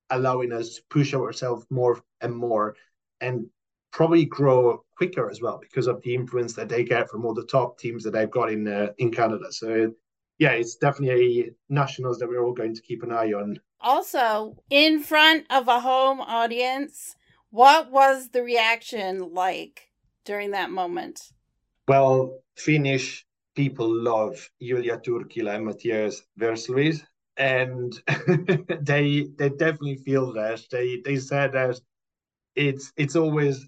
[0.09, 2.75] allowing us to push ourselves more and more
[3.21, 3.47] and
[3.91, 7.45] probably grow quicker as well because of the influence that they get from all the
[7.45, 9.51] top teams that they've got in uh, in Canada.
[9.51, 9.91] So
[10.39, 13.59] yeah, it's definitely nationals that we're all going to keep an eye on.
[13.81, 17.15] Also, in front of a home audience,
[17.49, 19.89] what was the reaction like?
[20.29, 21.33] during that moment?
[21.87, 23.25] Well, Finnish
[23.55, 27.01] people love Juulia Turkkila and Matthias Versluis,
[27.35, 27.91] and
[28.81, 30.61] they they definitely feel that.
[30.71, 31.79] They they said that
[32.55, 33.67] it's it's always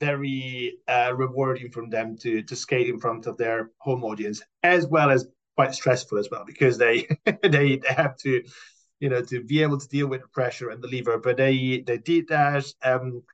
[0.00, 4.86] very uh, rewarding from them to to skate in front of their home audience, as
[4.86, 7.04] well as quite stressful as well because they
[7.42, 8.44] they, have to
[9.00, 11.18] you know to be able to deal with the pressure and the lever.
[11.18, 12.64] But they they did that.
[12.84, 13.24] Um,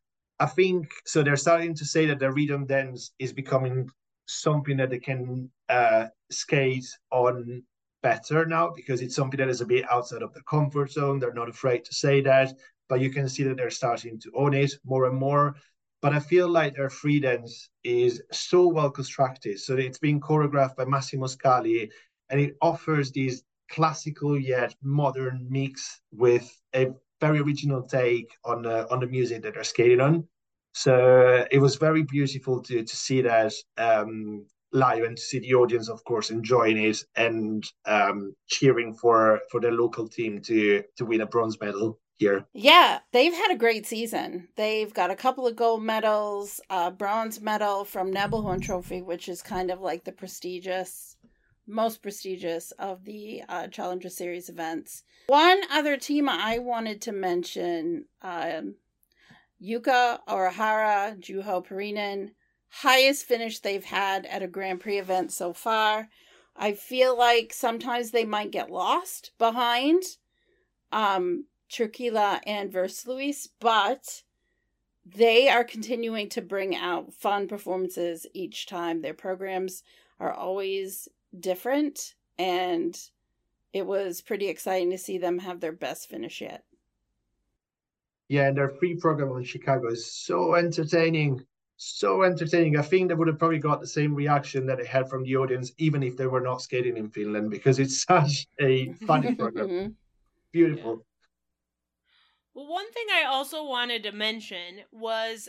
[0.40, 1.22] I think so.
[1.22, 3.90] They're starting to say that the rhythm dance is becoming
[4.24, 7.62] something that they can uh, skate on
[8.02, 11.18] better now because it's something that is a bit outside of their comfort zone.
[11.18, 12.54] They're not afraid to say that,
[12.88, 15.56] but you can see that they're starting to own it more and more.
[16.04, 19.58] But I feel like their free dance is so well constructed.
[19.58, 21.90] So it's being choreographed by Massimo Scali,
[22.30, 26.88] and it offers these classical yet modern mix with a
[27.20, 30.26] very original take on the on the music that they're skating on.
[30.72, 35.54] So it was very beautiful to to see that um, live and to see the
[35.54, 41.04] audience, of course, enjoying it and um, cheering for for their local team to to
[41.04, 42.46] win a bronze medal here.
[42.52, 44.48] Yeah, they've had a great season.
[44.56, 49.42] They've got a couple of gold medals, a bronze medal from Nebelhorn Trophy, which is
[49.42, 51.16] kind of like the prestigious
[51.66, 55.05] most prestigious of the uh, Challenger Series events.
[55.27, 58.74] One other team I wanted to mention um,
[59.62, 62.33] Yuka Orihara, Juho Pirinen,
[62.68, 66.09] highest finish they've had at a Grand Prix event so far.
[66.57, 70.03] I feel like sometimes they might get lost behind
[70.92, 74.22] um, Turkkila and Versluis, but
[75.05, 79.03] they are continuing to bring out fun performances each time.
[79.03, 79.83] Their programs
[80.20, 82.99] are always different and
[83.73, 86.64] it was pretty exciting to see them have their best finish yet.
[88.29, 91.44] Yeah, and their free program on Chicago is so entertaining.
[91.77, 92.79] So entertaining.
[92.79, 95.37] I think they would have probably got the same reaction that they had from the
[95.37, 99.96] audience, even if they were not skating in Finland, because it's such a funny program.
[100.52, 101.04] Beautiful.
[102.54, 105.48] Well, one thing I also wanted to mention was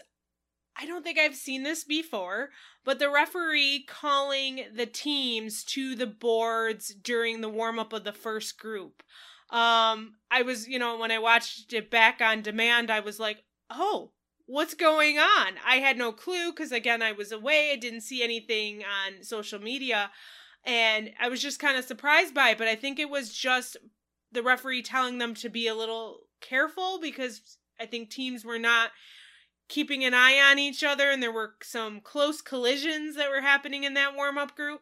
[0.77, 2.49] I don't think I've seen this before,
[2.83, 8.11] but the referee calling the teams to the boards during the warm up of the
[8.11, 9.01] first group.
[9.49, 13.43] Um, I was, you know, when I watched it back on demand, I was like,
[13.69, 14.11] oh,
[14.47, 15.53] what's going on?
[15.65, 17.71] I had no clue because, again, I was away.
[17.71, 20.11] I didn't see anything on social media.
[20.65, 22.57] And I was just kind of surprised by it.
[22.57, 23.77] But I think it was just
[24.31, 28.91] the referee telling them to be a little careful because I think teams were not
[29.67, 33.83] keeping an eye on each other and there were some close collisions that were happening
[33.83, 34.81] in that warm-up group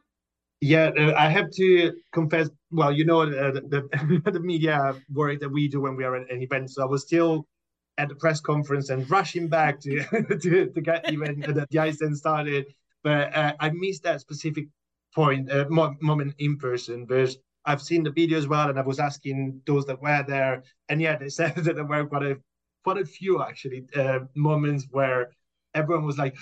[0.62, 5.40] yeah uh, i have to confess well you know uh, the, the, the media work
[5.40, 7.48] that we do when we are at an event so i was still
[7.98, 10.04] at the press conference and rushing back to
[10.42, 12.66] to, to get even the, the ice then started.
[13.04, 14.68] But uh, I missed that specific
[15.14, 17.06] point uh, moment in person.
[17.06, 20.64] But I've seen the video as well, and I was asking those that were there,
[20.90, 22.38] and yeah, they said that there were quite a
[22.84, 25.32] quite a few actually uh, moments where
[25.74, 26.36] everyone was like,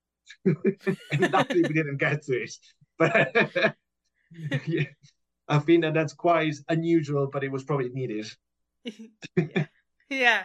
[0.44, 2.54] and luckily we didn't get to it.
[2.98, 3.34] But
[4.66, 4.84] yeah,
[5.48, 8.26] I think that that's quite unusual, but it was probably needed.
[9.36, 9.66] yeah.
[10.08, 10.42] yeah.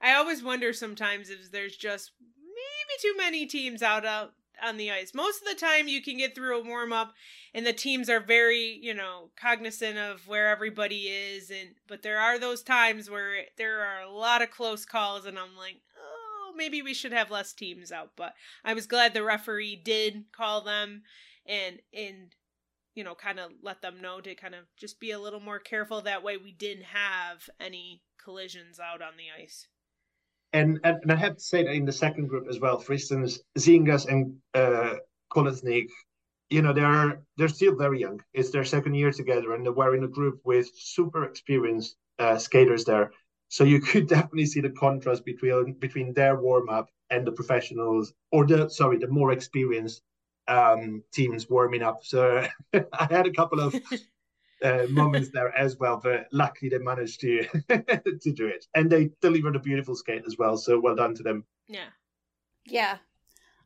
[0.00, 4.32] I always wonder sometimes if there's just maybe too many teams out out
[4.62, 5.12] on the ice.
[5.14, 7.14] Most of the time you can get through a warm up
[7.54, 12.18] and the teams are very, you know, cognizant of where everybody is and but there
[12.18, 16.52] are those times where there are a lot of close calls and I'm like, "Oh,
[16.56, 18.34] maybe we should have less teams out." But
[18.64, 21.02] I was glad the referee did call them
[21.46, 22.34] and and
[22.94, 25.58] you know, kind of let them know to kind of just be a little more
[25.58, 26.02] careful.
[26.02, 29.66] That way, we didn't have any collisions out on the ice.
[30.52, 32.92] And, and, and I have to say that in the second group as well, for
[32.92, 34.96] instance, Zingas and uh,
[35.32, 35.88] Kolesnik,
[36.50, 38.20] you know, they're they're still very young.
[38.34, 42.36] It's their second year together, and they were in a group with super experienced uh,
[42.36, 43.12] skaters there.
[43.48, 48.12] So you could definitely see the contrast between between their warm up and the professionals,
[48.30, 50.02] or the sorry, the more experienced
[50.48, 52.00] um, teams warming up.
[52.02, 53.74] So I had a couple of
[54.62, 57.44] uh, moments there as well, but luckily they managed to
[58.20, 60.56] to do it, and they delivered a beautiful skate as well.
[60.56, 61.44] So well done to them.
[61.68, 61.90] Yeah,
[62.66, 62.98] yeah.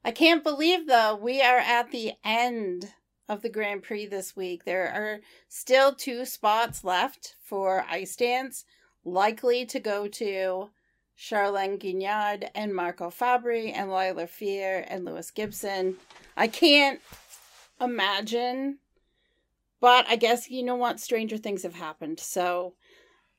[0.05, 2.93] I can't believe though we are at the end
[3.29, 4.65] of the Grand Prix this week.
[4.65, 8.65] There are still two spots left for ice dance,
[9.05, 10.71] likely to go to
[11.19, 15.97] Charlene Guignard and Marco Fabbri and Lila Fear and Lewis Gibson.
[16.37, 17.01] I can't
[17.81, 18.79] imagine,
[19.81, 21.01] but I guess you know what?
[21.01, 22.21] Stranger things have happened.
[22.21, 22.75] So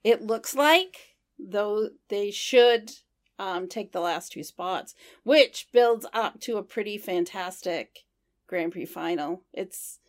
[0.04, 2.92] it looks like though they should
[3.40, 8.06] um, take the last two spots, which builds up to a pretty fantastic
[8.48, 9.44] Grand Prix final.
[9.54, 10.00] It's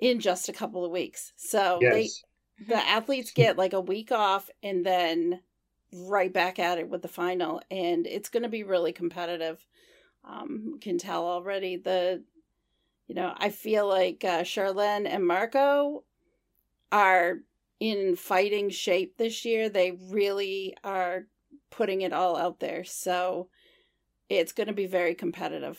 [0.00, 1.32] in just a couple of weeks.
[1.36, 1.92] So yes.
[1.92, 2.08] they
[2.66, 5.40] the athletes get like a week off and then
[5.92, 9.66] right back at it with the final and it's going to be really competitive
[10.24, 12.22] um, can tell already the,
[13.12, 16.02] you know, I feel like uh, Charlene and Marco
[16.90, 17.40] are
[17.78, 19.68] in fighting shape this year.
[19.68, 21.26] They really are
[21.70, 22.84] putting it all out there.
[22.84, 23.50] So
[24.30, 25.78] it's going to be very competitive.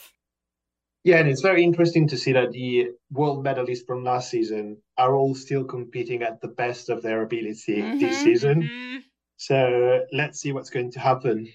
[1.03, 5.15] Yeah, and it's very interesting to see that the world medalists from last season are
[5.15, 8.61] all still competing at the best of their ability mm-hmm, this season.
[8.61, 8.97] Mm-hmm.
[9.37, 11.51] So let's see what's going to happen.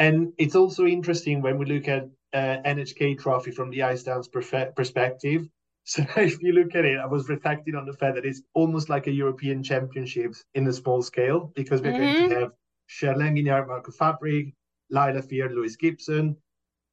[0.00, 4.28] And it's also interesting when we look at uh, NHK trophy from the ice dance
[4.28, 5.46] perfe- perspective.
[5.84, 8.90] So if you look at it, I was reflecting on the fact that it's almost
[8.90, 12.28] like a European Championships in a small scale because we're mm-hmm.
[12.28, 12.42] going to mm-hmm.
[12.42, 12.52] have
[12.88, 13.90] Charlene Guignard, Marco
[14.90, 16.36] Lila Fear, Lewis Gibson,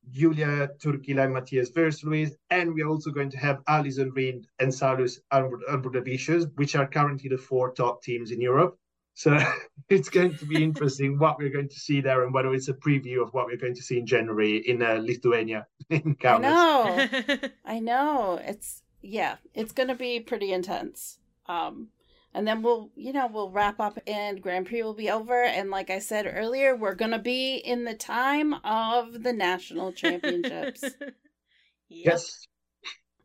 [0.10, 5.20] Juulia Turkkila and Matthias Versluis, and we're also going to have Allison Reed and Saulius
[5.34, 8.80] Ambrulevicius, which are currently the four top teams in Europe.
[9.18, 9.36] So
[9.90, 12.74] it's going to be interesting what we're going to see there and whether it's a
[12.74, 16.46] preview of what we're going to see in January in uh, Lithuania in Kaunas.
[16.46, 17.50] I know.
[17.66, 18.40] I know.
[18.44, 21.18] It's yeah, it's going to be pretty intense.
[21.48, 21.88] Um
[22.34, 25.72] and then we'll, you know, we'll wrap up and Grand Prix will be over and
[25.72, 30.84] like I said earlier, we're going to be in the time of the national championships.
[31.90, 32.46] Yes.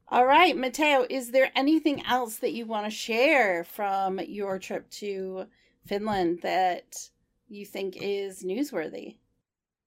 [0.08, 4.88] All right, Matteo, is there anything else that you want to share from your trip
[4.92, 5.46] to
[5.86, 7.10] Finland that
[7.48, 9.16] you think is newsworthy?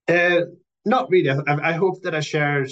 [0.08, 0.42] Uh,
[0.84, 1.30] not really.
[1.30, 2.70] I, I, hope that I shared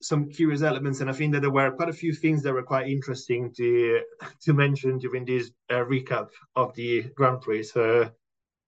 [0.00, 2.62] some curious elements, and I think that there were quite a few things that were
[2.62, 4.02] quite interesting to
[4.42, 7.64] to mention during this uh, recap of the Grand Prix.
[7.64, 8.10] So,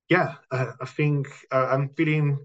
[0.09, 2.39] yeah, uh, I think uh, I'm feeling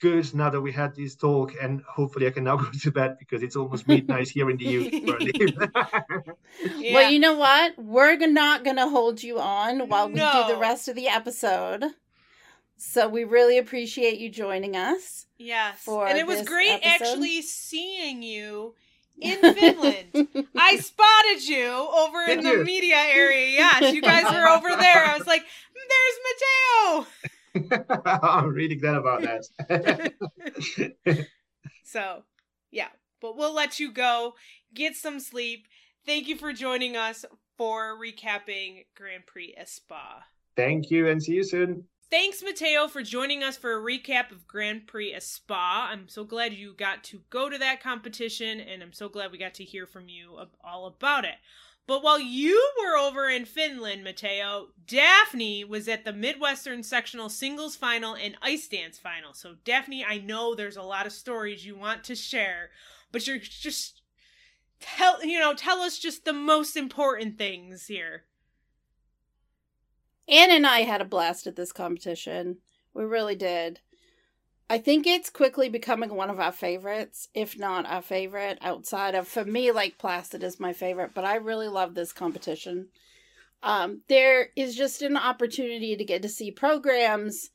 [0.00, 3.16] good now that we had this talk, and hopefully I can now go to bed
[3.18, 6.36] because it's almost midnight here in the UK.
[6.76, 6.94] yeah.
[6.94, 7.78] Well, you know what?
[7.78, 10.46] We're not going to hold you on while we no.
[10.46, 11.84] do the rest of the episode.
[12.76, 15.26] So we really appreciate you joining us.
[15.36, 17.04] Yes, and it was great episode.
[17.04, 18.74] actually seeing you
[19.20, 20.28] in Finland.
[20.56, 23.48] I spotted you over in the media area.
[23.50, 25.04] Yes, you guys were over there.
[25.04, 27.06] I was like, mm, "There's Matteo."
[28.04, 30.14] I'm really glad about that.
[31.84, 32.22] so,
[32.70, 32.88] yeah,
[33.20, 34.34] but we'll let you go.
[34.74, 35.66] Get some sleep.
[36.06, 37.24] Thank you for joining us
[37.56, 40.22] for recapping Grand Prix Espoo.
[40.56, 41.84] Thank you, and see you soon.
[42.10, 45.50] Thanks, Matteo, for joining us for a recap of Grand Prix Espoo.
[45.50, 49.36] I'm so glad you got to go to that competition, and I'm so glad we
[49.36, 51.34] got to hear from you all about it.
[51.88, 57.76] But while you were over in Finland, Matteo, Daphne was at the Midwestern Sectional Singles
[57.76, 59.32] Final and Ice Dance Final.
[59.32, 62.68] So, Daphne, I know there's a lot of stories you want to share,
[63.10, 64.02] but you're just
[64.80, 68.24] tell you know tell us just the most important things here.
[70.28, 72.58] Anne and I had a blast at this competition.
[72.92, 73.80] We really did.
[74.70, 79.26] I think it's quickly becoming one of our favorites, if not our favorite, outside of,
[79.26, 82.88] for me, like Placid is my favorite, but I really love this competition.
[83.62, 87.50] Um, there is just an opportunity to get to see programs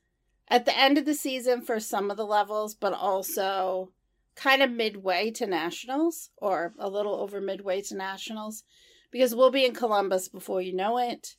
[0.48, 3.92] at the end of the season for some of the levels, but also
[4.36, 8.64] kind of midway to nationals or a little over midway to nationals
[9.12, 11.36] because we'll be in Columbus before you know it.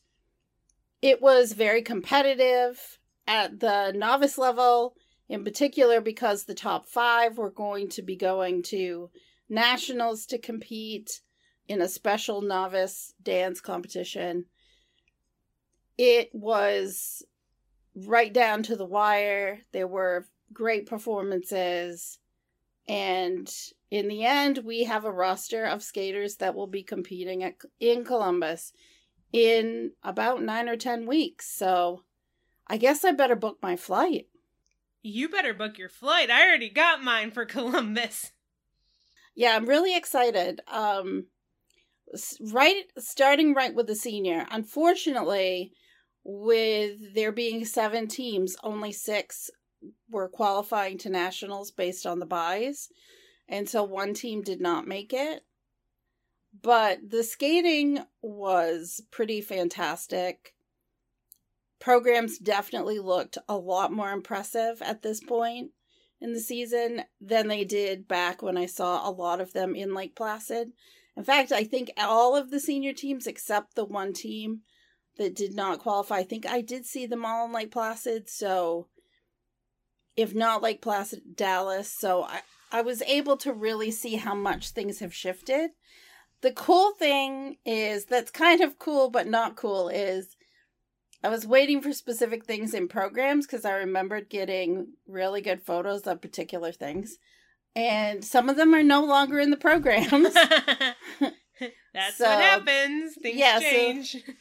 [1.02, 4.94] It was very competitive at the novice level
[5.28, 9.10] in particular because the top five were going to be going to
[9.48, 11.20] nationals to compete
[11.68, 14.46] in a special novice dance competition.
[15.96, 17.22] It was
[17.94, 19.60] right down to the wire.
[19.72, 22.18] There were great performances.
[22.86, 23.50] And
[23.90, 28.04] in the end, we have a roster of skaters that will be competing at, in
[28.04, 28.72] Columbus
[29.32, 31.48] in about nine or 10 weeks.
[31.48, 32.02] So
[32.66, 34.26] I guess I better book my flight.
[35.06, 36.30] You better book your flight.
[36.30, 38.32] I already got mine for Columbus.
[39.36, 40.62] Yeah, I'm really excited.
[40.66, 41.26] Um
[42.40, 44.46] right starting right with the senior.
[44.50, 45.72] Unfortunately,
[46.24, 49.50] with there being 7 teams, only 6
[50.10, 52.88] were qualifying to nationals based on the buys.
[53.46, 55.42] And so one team did not make it.
[56.62, 60.53] But the skating was pretty fantastic
[61.84, 65.70] programs definitely looked a lot more impressive at this point
[66.18, 69.92] in the season than they did back when I saw a lot of them in
[69.92, 70.72] Lake Placid.
[71.14, 74.62] In fact, I think all of the senior teams except the one team
[75.18, 78.30] that did not qualify, I think I did see them all in Lake Placid.
[78.30, 78.88] So,
[80.16, 81.92] if not Lake Placid, Dallas.
[81.92, 82.40] So, I,
[82.72, 85.72] I was able to really see how much things have shifted.
[86.40, 90.34] The cool thing is that's kind of cool, but not cool is
[91.24, 96.02] I was waiting for specific things in programs because I remembered getting really good photos
[96.02, 97.16] of particular things.
[97.74, 100.34] And some of them are no longer in the programs.
[101.94, 103.14] That's so, what happens.
[103.22, 104.12] Things yeah, change.
[104.12, 104.32] So,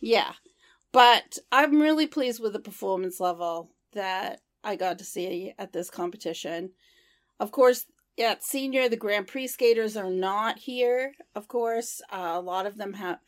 [0.00, 0.32] yeah.
[0.90, 5.90] But I'm really pleased with the performance level that I got to see at this
[5.90, 6.70] competition.
[7.38, 7.86] Of course,
[8.18, 11.12] at senior, the Grand Prix skaters are not here.
[11.36, 13.20] Of course, uh, a lot of them have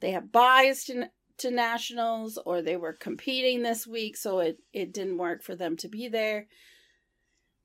[0.00, 1.10] they have biased in
[1.42, 5.76] to nationals or they were competing this week, so it, it didn't work for them
[5.78, 6.46] to be there.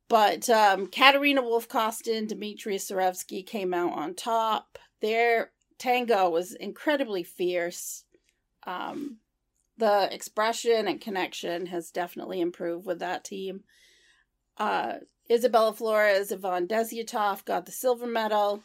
[0.10, 4.78] But um, Katarina Wolfkostin, Dmitry Tsarevski came out on top.
[5.02, 8.04] Their tango was incredibly fierce.
[8.66, 9.18] Um,
[9.78, 13.64] the expression and connection has definitely improved with that team.
[14.58, 14.94] Uh,
[15.30, 18.64] Isabella Flores, Ivan Desyatov got the silver medal.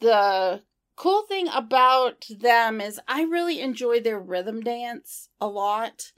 [0.00, 0.62] The
[0.98, 6.10] cool thing about them is I really enjoy their rhythm dance a lot.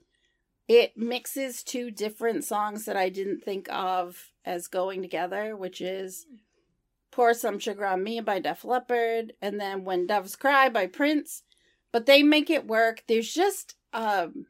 [0.66, 6.26] It mixes two different songs that I didn't think of as going together, which is
[7.10, 11.42] Pour Some Sugar on Me by Def Leppard and then When Doves Cry by Prince.
[11.92, 13.04] But they make it work.
[13.06, 14.46] There's just um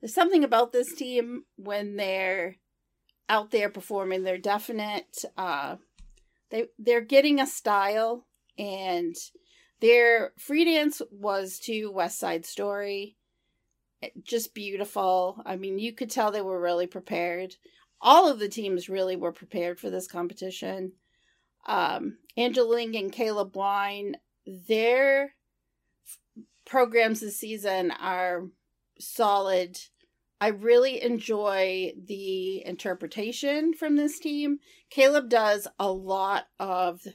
[0.00, 2.56] there's something about this team when they're
[3.28, 4.22] out there performing.
[4.22, 5.76] They're definite uh
[6.50, 8.26] they they're getting a style
[8.58, 9.14] and
[9.80, 13.16] their free dance was to West Side Story.
[14.02, 15.42] Eh, just beautiful.
[15.44, 17.56] I mean, you could tell they were really prepared.
[18.00, 20.92] All of the teams really were prepared for this competition.
[21.66, 25.34] Um, and Caleb Wein, their
[26.64, 28.44] programs this season are
[28.98, 29.78] solid.
[30.40, 34.58] I really enjoy the interpretation from this team.
[34.90, 37.06] Caleb does a lot of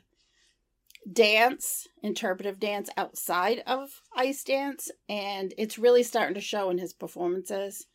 [1.12, 6.94] dance, interpretive dance outside of ice dance, and it's really starting to show in his
[6.94, 7.88] performances.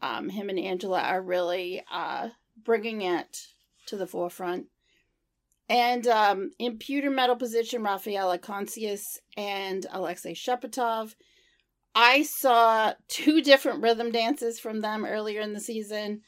[0.00, 3.46] Um, him and Angela are really uh, bringing it
[3.86, 4.66] to the forefront.
[5.68, 11.14] And um, in pewter medal position, Rafaela Koncius and Alexei Shepetov.
[11.94, 16.22] I saw two different rhythm dances from them earlier in the season.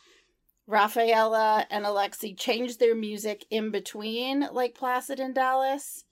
[0.66, 6.04] Rafaela and Alexei changed their music in between Lake Placid and Dallas.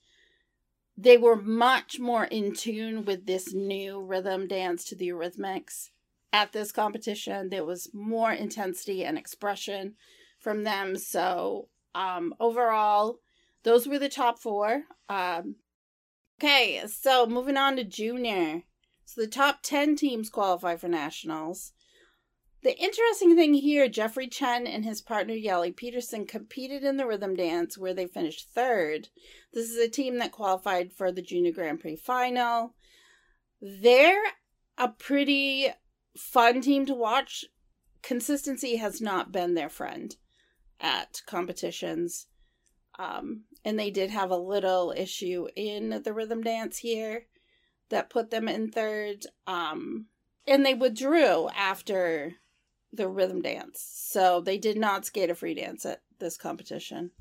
[0.97, 5.89] They were much more in tune with this new rhythm dance to the Eurythmics.
[6.31, 9.95] At this competition, there was more intensity and expression
[10.39, 10.97] from them.
[10.97, 13.19] So, um, overall,
[13.63, 14.83] those were the top four.
[15.09, 15.55] Um,
[16.43, 18.63] Okay, so moving on to junior.
[19.05, 21.71] So the top 10 teams qualify for nationals.
[22.63, 27.35] The interesting thing here, Jeffrey Chen and his partner Yahli Pedersen competed in the rhythm
[27.35, 29.09] dance where they finished third.
[29.51, 32.73] This is a team that qualified for the Junior Grand Prix final.
[33.61, 34.23] They're
[34.77, 35.71] a pretty
[36.17, 37.43] fun team to watch.
[38.01, 40.15] Consistency has not been their friend
[40.79, 42.27] at competitions.
[42.97, 47.25] Um, and they did have a little issue in the rhythm dance here
[47.89, 49.25] that put them in third.
[49.47, 50.05] Um,
[50.47, 52.35] and they withdrew after
[52.93, 53.83] the rhythm dance.
[53.83, 57.11] So they did not skate a free dance at this competition.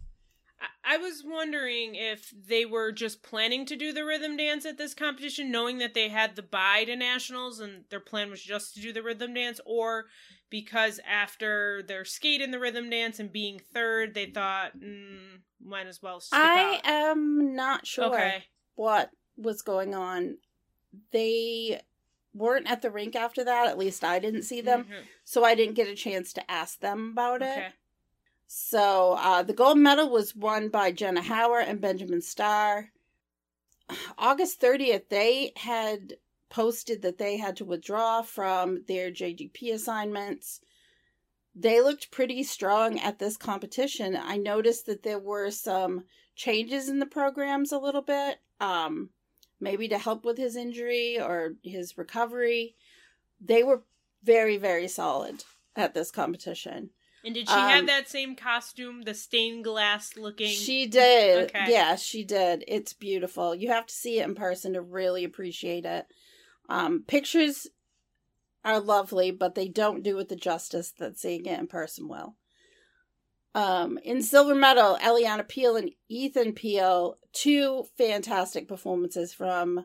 [0.85, 4.95] I was wondering if they were just planning to do the rhythm dance at this
[4.95, 8.81] competition, knowing that they had the bye to nationals and their plan was just to
[8.81, 10.07] do the rhythm dance, or
[10.51, 15.87] because after their skate in the rhythm dance and being third, they thought, mm, might
[15.87, 16.23] as well.
[16.31, 16.91] I out.
[16.91, 18.45] am not sure okay.
[18.75, 20.37] what was going on.
[21.11, 21.81] They
[22.35, 23.69] weren't at the rink after that.
[23.69, 24.85] At least I didn't see them.
[24.85, 25.03] Mm-hmm.
[25.25, 27.67] So I didn't get a chance to ask them about okay.
[27.67, 27.73] it.
[28.47, 32.91] So uh, the gold medal was won by Jenna Hauer and Benjamin Starr.
[34.19, 36.15] August 30th, they had
[36.51, 40.61] posted that they had to withdraw from their JGP assignments.
[41.55, 44.17] They looked pretty strong at this competition.
[44.17, 46.05] I noticed that there were some
[46.37, 48.39] changes in the programs a little bit.
[48.61, 49.11] Um,
[49.63, 52.75] maybe to help with his injury or his recovery.
[53.41, 53.83] They were
[54.23, 55.45] very, very solid
[55.77, 56.91] at this competition.
[57.25, 60.49] And did she um, have that same costume, the stained glass looking?
[60.49, 61.51] She did.
[61.51, 61.71] Okay.
[61.71, 62.65] Yeah, she did.
[62.67, 63.55] It's beautiful.
[63.55, 66.07] You have to see it in person to really appreciate it.
[66.69, 67.69] Um, pictures
[68.65, 72.37] are lovely, but they don't do it the justice that seeing it in person will.
[73.55, 79.85] Um, in silver medal, Eliana Peal and Ethan Peal, two fantastic performances from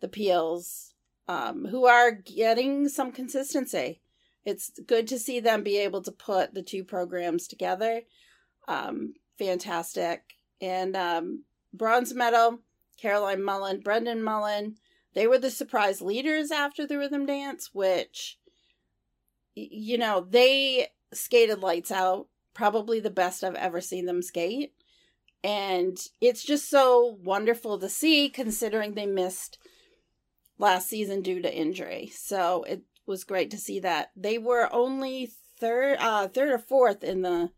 [0.00, 0.92] the Peals,
[1.26, 4.02] um, who are getting some consistency.
[4.44, 8.02] It's good to see them be able to put the two programs together.
[8.66, 10.22] Um, fantastic.
[10.60, 12.60] And um, bronze medal,
[13.00, 14.76] Caroline Mullen, Brendan Mullen.
[15.14, 18.38] They were the surprise leaders after the rhythm dance, which,
[19.54, 22.28] you know, they skated lights out
[22.58, 24.72] probably the best I've ever seen them skate.
[25.44, 29.58] And it's just so wonderful to see considering they missed
[30.58, 32.10] last season due to injury.
[32.12, 34.10] So it was great to see that.
[34.16, 35.30] They were only
[35.60, 37.50] third uh third or fourth in the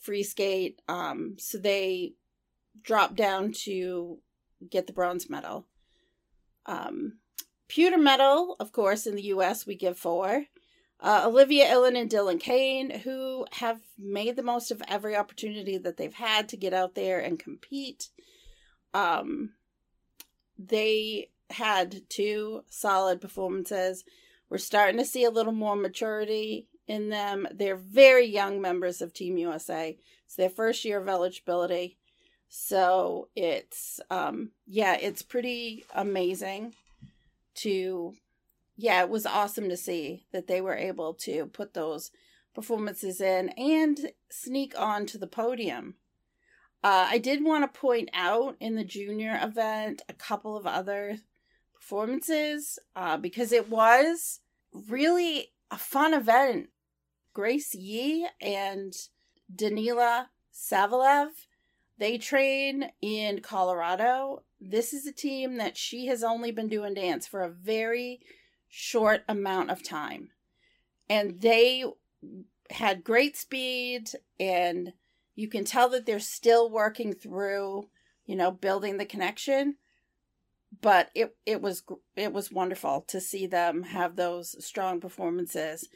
[0.00, 0.80] free skate.
[0.88, 2.14] Um so they
[2.82, 4.20] dropped down to
[4.70, 5.66] get the bronze medal.
[6.64, 7.18] Um
[7.68, 10.46] pewter medal, of course, in the US we give four.
[11.00, 15.96] Uh, Olivia Ilin and Dylan Cain, who have made the most of every opportunity that
[15.96, 18.08] they've had to get out there and compete.
[18.92, 19.50] Um,
[20.58, 24.04] they had two solid performances.
[24.50, 27.46] We're starting to see a little more maturity in them.
[27.52, 29.98] They're very young members of Team USA.
[30.26, 31.96] It's their first year of eligibility.
[32.48, 36.74] So it's, um, yeah, it's pretty amazing
[37.56, 38.14] to
[38.80, 42.12] yeah, it was awesome to see that they were able to put those
[42.54, 45.96] performances in and sneak on to the podium.
[46.84, 51.18] Uh, I did want to point out in the junior event a couple of other
[51.74, 54.38] performances uh, because it was
[54.72, 56.68] really a fun event.
[57.34, 58.94] Grace Yee and
[59.52, 61.30] Danila Savalev,
[61.98, 64.44] they train in Colorado.
[64.60, 68.20] This is a team that she has only been doing dance for a very
[68.68, 70.30] short amount of time.
[71.08, 71.84] And they
[72.70, 74.92] had great speed and
[75.34, 77.88] you can tell that they're still working through,
[78.26, 79.76] you know, building the connection.
[80.82, 81.82] But it it was
[82.14, 85.88] it was wonderful to see them have those strong performances.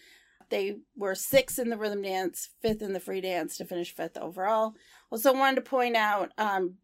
[0.49, 4.17] They were sixth in the rhythm dance, fifth in the free dance to finish fifth
[4.17, 4.75] overall.
[5.11, 6.77] Also wanted to point out um,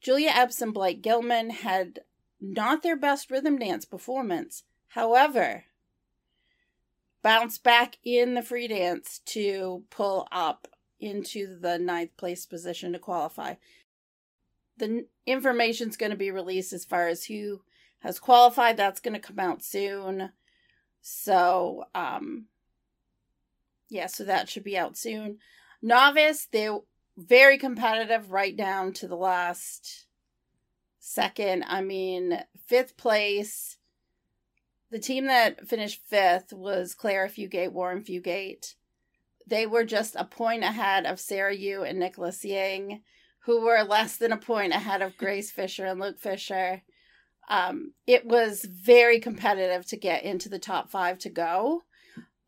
[0.00, 2.00] Julia Epps and Blake Gilman had
[2.40, 5.64] not their best rhythm dance performance, However,
[7.20, 10.68] bounce back in the free dance to pull up
[11.00, 13.54] into the ninth place position to qualify.
[14.76, 17.62] The information is going to be released as far as who
[18.02, 18.76] has qualified.
[18.76, 20.30] That's going to come out soon.
[21.02, 22.46] So, um,
[23.90, 25.38] yeah, so that should be out soon.
[25.82, 26.78] Novice, they're
[27.16, 30.06] very competitive right down to the last
[31.00, 31.64] second.
[31.66, 33.78] I mean, fifth place
[34.94, 38.74] the team that finished fifth was Claire Fugate, Warren Fugate.
[39.44, 43.02] They were just a point ahead of Sarah Yu and Nicholas Yang,
[43.40, 46.82] who were less than a point ahead of Grace Fisher and Luke Fisher.
[47.48, 51.82] Um, it was very competitive to get into the top five to go.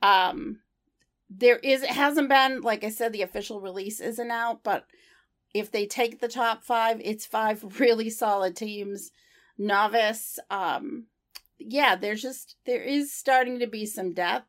[0.01, 0.61] Um,
[1.29, 4.87] there is it hasn't been like I said the official release isn't out, but
[5.53, 9.11] if they take the top five, it's five really solid teams.
[9.59, 11.07] Novice, um,
[11.59, 14.49] yeah, there's just there is starting to be some depth.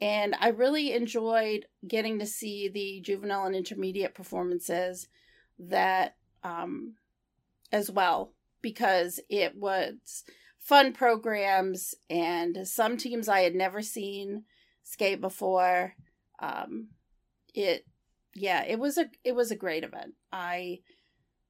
[0.00, 5.08] And I really enjoyed getting to see the juvenile and intermediate performances
[5.58, 6.94] that um
[7.72, 8.32] as well
[8.62, 10.24] because it was
[10.58, 14.44] fun programs and some teams I had never seen
[14.82, 15.94] skate before.
[16.40, 16.88] Um
[17.54, 17.86] it
[18.34, 20.14] yeah, it was a it was a great event.
[20.32, 20.80] I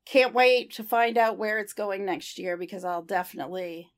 [0.07, 3.91] can't wait to find out where it's going next year because I'll definitely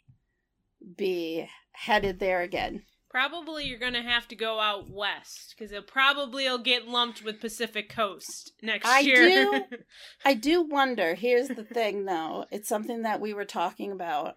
[0.96, 2.82] be headed there again.
[3.10, 7.40] Probably you're gonna have to go out west because it probably will get lumped with
[7.40, 9.28] Pacific Coast next I year.
[9.28, 9.60] do,
[10.24, 11.14] I do wonder.
[11.14, 12.44] Here's the thing, though.
[12.50, 14.36] It's something that we were talking about.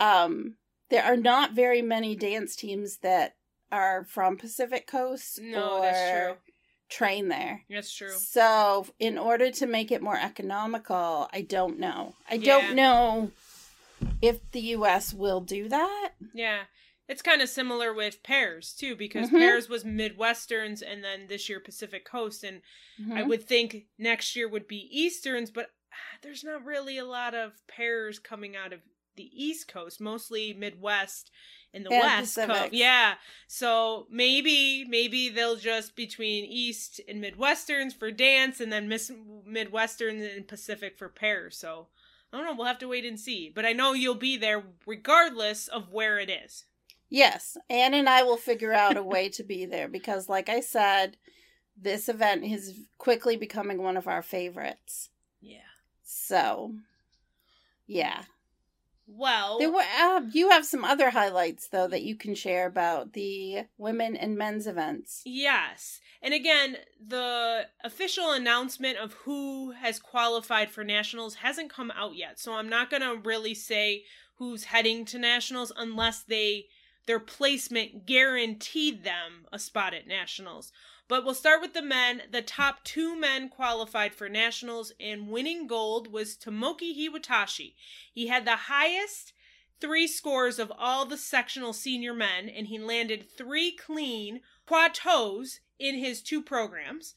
[0.00, 0.56] Um,
[0.90, 3.36] there are not very many dance teams that
[3.70, 6.34] are from Pacific Coast No, that's true.
[6.90, 7.62] train there.
[7.70, 8.10] That's true.
[8.10, 12.16] So, in order to make it more economical, I don't know.
[12.28, 12.44] I Yeah.
[12.44, 13.30] don't know
[14.22, 15.12] if the U.S.
[15.12, 16.12] will do that.
[16.32, 16.62] Yeah.
[17.08, 19.38] It's kind of similar with pairs too, because Mhm.
[19.40, 22.62] pairs was Midwesterns and then this year Pacific Coast, and
[22.98, 23.28] I Mhm.
[23.28, 27.66] would think next year would be Easterns, but ah, there's not really a lot of
[27.66, 28.80] pairs coming out of
[29.16, 31.30] the East Coast, mostly Midwest
[31.74, 32.72] and the And West Coast.
[32.72, 33.16] Yeah.
[33.46, 40.34] So maybe maybe they'll just between East and Midwesterns for dance and then Miss Midwesterns
[40.34, 41.58] and Pacific for pairs.
[41.58, 41.88] So
[42.32, 43.50] I don't know, we'll have to wait and see.
[43.54, 46.64] But I know you'll be there regardless of where it is.
[47.10, 50.60] Yes, Anne and I will figure out a way to be there because, like I
[50.60, 51.18] said,
[51.76, 55.10] this event is quickly becoming one of our favorites.
[55.40, 55.58] Yeah.
[56.02, 56.74] So,
[57.86, 58.22] yeah.
[59.14, 63.12] Well, There were uh, you have some other highlights though that you can share about
[63.12, 65.22] the women and men's events.
[65.24, 66.00] Yes.
[66.22, 72.38] And again, the official announcement of who has qualified for nationals hasn't come out yet.
[72.38, 74.04] So I'm not going to really say
[74.36, 76.66] who's heading to nationals unless they
[77.06, 80.72] their placement guaranteed them a spot at nationals.
[81.12, 82.22] But we'll start with the men.
[82.30, 87.74] The top 2 men qualified for nationals and winning gold was Tomoki Hiwatashi.
[88.10, 89.34] He had the highest
[89.78, 95.96] three scores of all the sectional senior men, and he landed three clean quatos in
[95.96, 97.14] his two programs.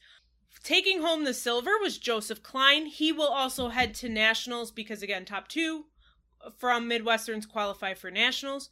[0.62, 2.84] Taking home the silver was Joseph Klein.
[2.84, 5.86] He will also head to nationals because, again, top two
[6.58, 8.68] from Midwesterns qualify for nationals.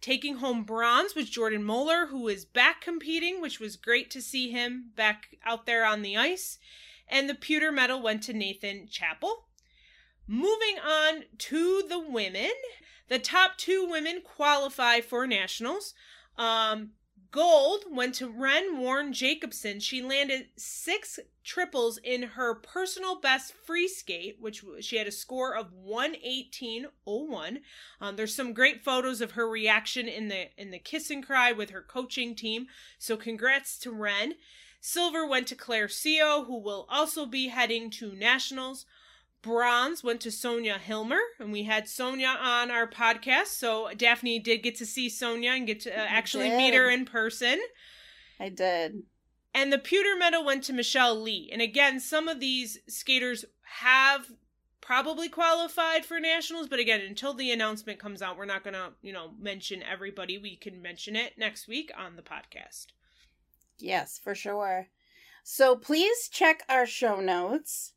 [0.00, 4.50] Taking home bronze was Jordan Moeller, who is back competing, which was great to see
[4.50, 6.58] him back out there on the ice.
[7.06, 9.48] And the pewter medal went to Nathan Chappell.
[10.26, 12.52] Moving on to the women,
[13.08, 15.92] the top two women qualify for nationals.
[16.38, 16.92] Um,
[17.30, 19.80] gold went to Ren Warren Jacobson.
[19.80, 25.54] She landed six triples in her personal best free skate, which she had a score
[25.54, 27.60] of 118.01.
[28.00, 31.52] Um, there's some great photos of her reaction in the in the kiss and cry
[31.52, 32.66] with her coaching team.
[32.98, 34.34] So congrats to Ren.
[34.80, 38.86] Silver went to Claire Seo, who will also be heading to nationals.
[39.42, 43.48] Bronze went to Sonja Hilmer, and we had Sonja on our podcast.
[43.48, 47.04] So Daphne did get to see Sonja and get to uh, actually meet her in
[47.04, 47.58] person.
[48.38, 49.02] I did.
[49.54, 51.48] And the pewter medal went to Michelle Lee.
[51.52, 54.30] And again, some of these skaters have
[54.80, 58.92] probably qualified for nationals, but again, until the announcement comes out, we're not going to,
[59.02, 60.38] you know, mention everybody.
[60.38, 62.86] We can mention it next week on the podcast.
[63.78, 64.88] Yes, for sure.
[65.42, 67.92] So please check our show notes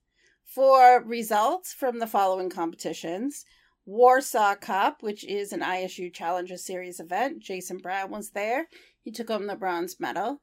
[0.54, 3.46] for results from the following competitions.
[3.86, 7.40] Warsaw Cup, which is an ISU Challenger Series event.
[7.40, 8.68] Jason Brown was there.
[9.02, 10.42] He took home the bronze medal.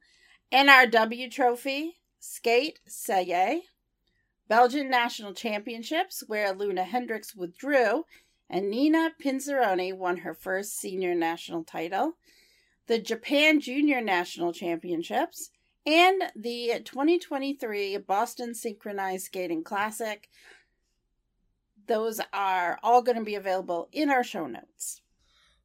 [0.51, 3.61] NRW Trophy, Skate, Celje.
[4.49, 8.03] Belgian National Championships, where Loena Hendrickx withdrew,
[8.49, 12.17] and Nina Pinzarrone won her first senior national title.
[12.87, 15.51] The Japan Junior National Championships,
[15.85, 20.29] and the 2023 Boston Synchronized Skating Classic.
[21.87, 25.01] Those are all going to be available in our show notes.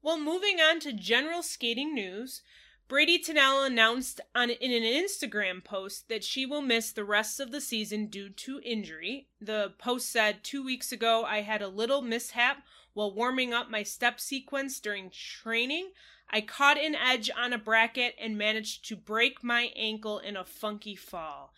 [0.03, 2.43] Well, moving on to general skating news,
[2.89, 7.51] Bradie Tennell announced on in an Instagram post that she will miss the rest of
[7.51, 9.27] the season due to injury.
[9.41, 12.63] The post said, Two weeks ago, I had a little mishap
[12.95, 15.91] while warming up my step sequence during training.
[16.31, 20.45] I caught an edge on a bracket and managed to break my ankle in a
[20.45, 21.53] funky fall.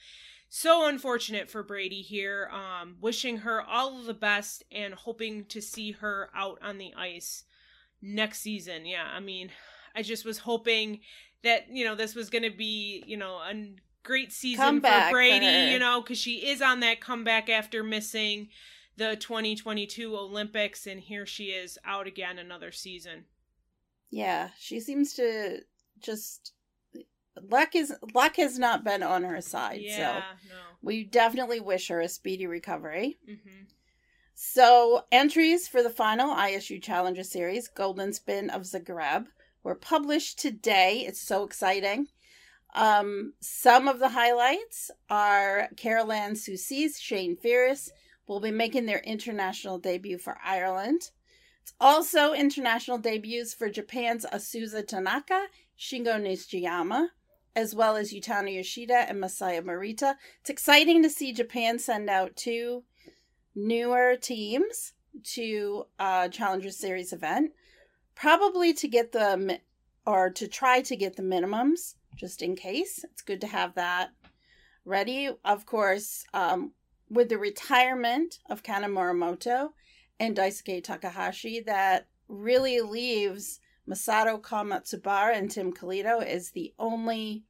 [0.48, 2.50] so unfortunate for Bradie here.
[2.52, 6.92] Um, wishing her all of the best and hoping to see her out on the
[6.96, 7.44] ice
[8.00, 8.86] next season.
[8.86, 9.50] Yeah, I mean,
[9.94, 11.00] I just was hoping
[11.44, 15.16] that you know this was going to be you know a great season Comeback for
[15.16, 15.66] for Bradie.
[15.66, 15.70] her.
[15.72, 18.48] you know, because she is on that comeback after missing
[18.96, 23.24] the 2022 Olympics, and here she is out again another season.
[24.10, 25.60] Yeah, she seems to
[26.00, 26.52] just
[27.50, 29.82] luck is luck has not been on her side.
[29.84, 30.22] Yeah, So
[30.82, 33.18] we definitely wish her a speedy recovery.
[33.26, 33.34] no.
[33.34, 33.64] hmm
[34.34, 39.26] So entries for the final ISU Challenger Series Golden Spin of Zagreb
[39.62, 41.04] were published today.
[41.06, 42.08] It's so exciting.
[42.74, 47.90] Um, some of the highlights are Carolane Soucisse Shane Firus
[48.26, 51.10] will be making their international debut for Ireland.
[51.80, 55.46] Also international debuts for Japan's Azusa Tanaka,
[55.78, 57.08] Shingo Nishiyama,
[57.54, 60.14] as well as Utana Yoshida and Masaya Morita.
[60.40, 62.84] It's exciting to see Japan send out two
[63.54, 64.92] newer teams
[65.34, 67.52] to a Challenger Series event,
[68.14, 69.60] probably to get the
[70.06, 73.04] or to try to get the minimums just in case.
[73.04, 74.10] It's good to have that
[74.84, 75.30] ready.
[75.44, 76.72] Of course, um,
[77.10, 79.70] with the retirement of Kana Muramoto
[80.20, 87.44] and Daisuke Takahashi, that really leaves Misato Komatsubara and Tim Koleto as the only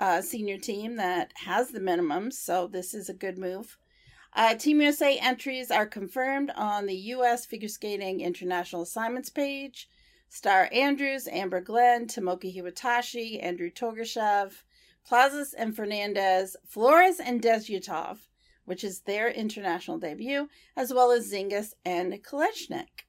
[0.00, 3.78] uh, senior team that has the minimum, So this is a good move.
[4.34, 7.44] Uh, Team USA entries are confirmed on the U.S.
[7.44, 9.88] Figure Skating International Assignments page.
[10.28, 14.62] Starr Andrews, Amber Glenn, Tomoki Hiwatashi, Andrew Torgashev,
[15.04, 18.18] Plazas and Fernandez, Flores and Desyatov,
[18.64, 23.06] which is their international debut, as well as Zingas and Kolesnik.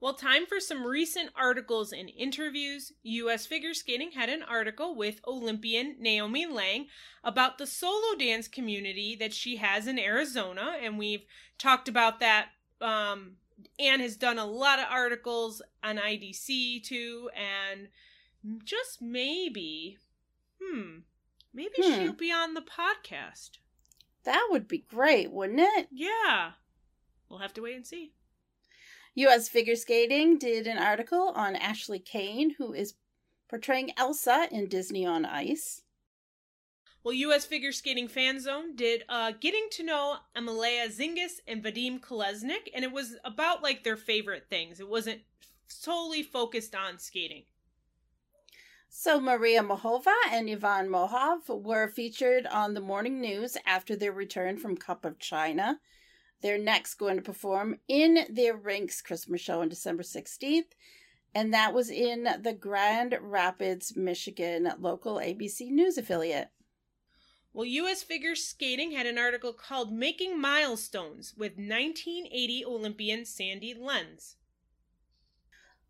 [0.00, 2.92] Well, time for some recent articles and interviews.
[3.02, 3.46] U.S.
[3.46, 6.86] Figure Skating had an article with Olympian Naomi Lang
[7.24, 11.24] about the solo dance community that she has in Arizona, and we've
[11.58, 12.50] talked about that.
[12.80, 13.38] Um,
[13.80, 17.88] Anne has done a lot of articles on IDC too, and
[18.64, 19.98] just maybe,
[20.62, 20.98] hmm,
[21.52, 21.94] maybe Hmm.
[21.94, 23.58] she'll be on the podcast.
[24.28, 25.88] That would be great, wouldn't it?
[25.90, 26.50] Yeah,
[27.30, 28.12] we'll have to wait and see.
[29.14, 29.48] U.S.
[29.48, 32.92] Figure Skating did an article on Ashley Cain, who is
[33.48, 35.80] portraying Elsa in Disney on Ice.
[37.02, 37.46] Well, U.S.
[37.46, 42.84] Figure Skating Fan Zone did uh, getting to know Emilea Zingas and Vadym Kolesnik, and
[42.84, 44.78] it was about like their favorite things.
[44.78, 45.22] It wasn't
[45.68, 47.44] solely focused on skating.
[48.90, 54.56] So Maria Mohova and Ivan Mohov were featured on the morning news after their return
[54.56, 55.78] from Cup of China.
[56.40, 60.72] They're next going to perform in their Rinks Christmas show on December 16th,
[61.34, 66.48] and that was in the Grand Rapids, Michigan local ABC News affiliate.
[67.52, 68.02] Well, U.S.
[68.02, 74.37] Figure Skating had an article called Making Milestones with 1980 Olympian Sandy Lenz.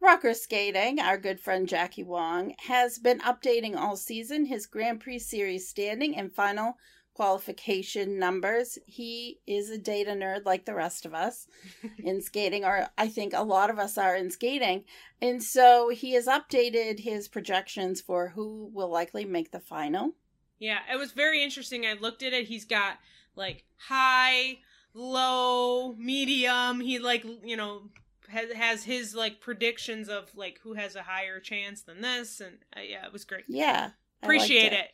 [0.00, 5.18] Rocker Skating, our good friend Jackie Wong, has been updating all season his Grand Prix
[5.18, 6.76] Series standing and final
[7.14, 8.78] qualification numbers.
[8.86, 11.48] He is a data nerd like the rest of us
[11.98, 14.84] in skating, or I think a lot of us are in skating.
[15.20, 20.12] And so he has updated his projections for who will likely make the final.
[20.60, 21.84] Yeah, it was very interesting.
[21.84, 22.46] I looked at it.
[22.46, 22.98] He's got
[23.34, 24.58] like high,
[24.94, 26.78] low, medium.
[26.78, 27.90] He like you know
[28.28, 32.58] has has his like predictions of like who has a higher chance than this, and
[32.76, 33.44] uh, yeah, it was great.
[33.48, 33.90] Yeah.
[34.22, 34.90] Appreciate liked it.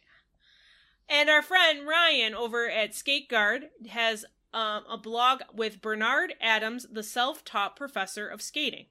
[1.09, 6.87] And our friend Ryan over at Skate Guard has um, a blog with Bernard Adams,
[6.91, 8.87] the self-taught professor of skating.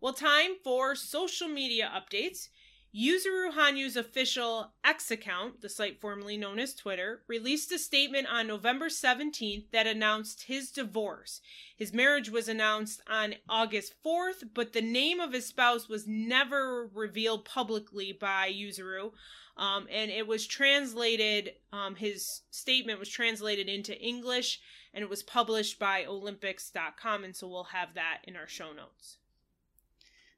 [0.00, 2.48] Well, time for social media updates.
[2.94, 8.46] Yuzuru Hanyu's official X account, the site formerly known as Twitter, released a statement on
[8.46, 11.40] November 17th that announced his divorce.
[11.74, 16.90] His marriage was announced on August 4th, but the name of his spouse was never
[16.92, 19.12] revealed publicly by Yuzuru.
[19.56, 24.60] Um, and it was translated, um, his statement was translated into English
[24.92, 27.24] and it was published by Olympics.com.
[27.24, 29.16] And so we'll have that in our show notes.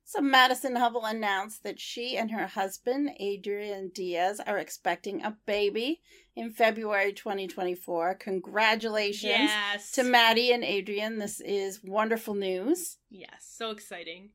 [0.06, 6.02] So Madison Hubbell announced that she and her husband, Adrian Diaz, are expecting a baby
[6.36, 8.14] in February 2024.
[8.16, 9.92] Congratulations Yes.
[9.92, 11.18] to Maddie and Adrian.
[11.18, 12.98] This is wonderful news.
[13.08, 14.30] Yes, so exciting.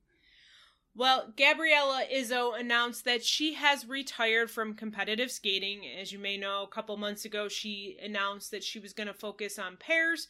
[0.96, 5.84] Well, Gabriella Izzo announced that she has retired from competitive skating.
[5.88, 9.14] As you may know, a couple months ago, she announced that she was going to
[9.14, 10.28] focus on pairs,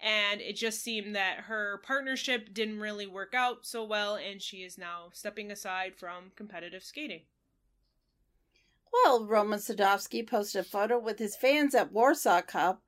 [0.00, 4.58] and it just seemed that her partnership didn't really work out so well, and she
[4.58, 7.22] is now stepping aside from competitive skating.
[8.92, 12.82] Well, Roman Sadovsky posted a photo with his fans at Warsaw Cup,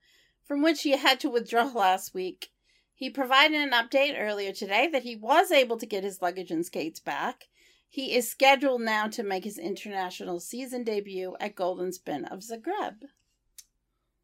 [0.44, 2.50] from which he had to withdraw last week.
[2.94, 6.64] He provided an update earlier today that he was able to get his luggage and
[6.64, 7.48] skates back.
[7.88, 13.02] He is scheduled now to make his international season debut at Golden Spin of Zagreb.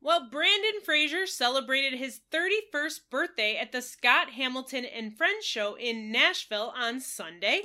[0.07, 6.13] Well, Brandon Frazier celebrated his 31st birthday at the Scott Hamilton and Friends show in
[6.13, 7.63] Nashville on Sunday.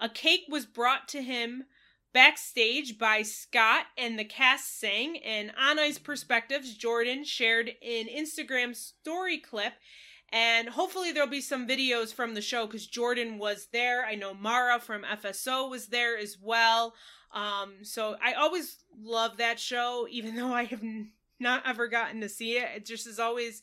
[0.00, 1.66] A cake was brought to him
[2.12, 8.74] backstage by Scott and the cast sang, and on ice perspectives, Jordan shared an Instagram
[8.74, 9.74] story clip.
[10.32, 14.04] And hopefully, there'll be some videos from the show because Jordan was there.
[14.04, 16.94] I know Mara from FSO was there as well.
[17.32, 20.82] Um, so I always love that show, even though I have
[21.40, 22.68] not ever gotten to see it.
[22.76, 23.62] It just is always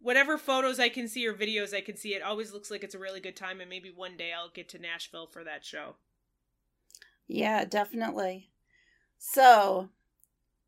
[0.00, 2.94] whatever photos I can see or videos I can see, it always looks like it's
[2.94, 5.96] a really good time, and maybe one day I'll get to Nashville for that show.
[7.26, 8.50] Yeah, definitely.
[9.18, 9.88] So,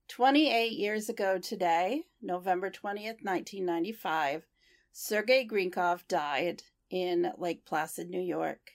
[0.09, 4.47] 28 years ago today, November 20th, 1995,
[4.93, 8.73] Sergei Grinkov died in Lake Placid, New York.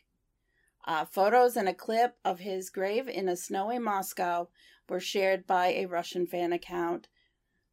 [0.86, 4.47] Uh, photos and a clip of his grave in a snowy Moscow
[4.88, 7.07] were shared by a Russian fan account,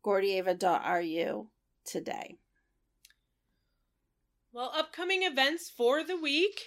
[0.05, 1.49] gordieva.ru,
[1.85, 2.37] today.
[4.53, 6.61] Well, upcoming events for the week.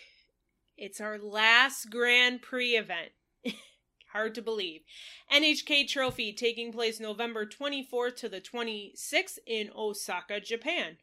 [0.78, 3.12] It's our last Grand Prix event.
[4.14, 4.82] Hard to believe.
[5.32, 10.98] NHK Trophy taking place November 24th to the 26th in Osaka, Japan.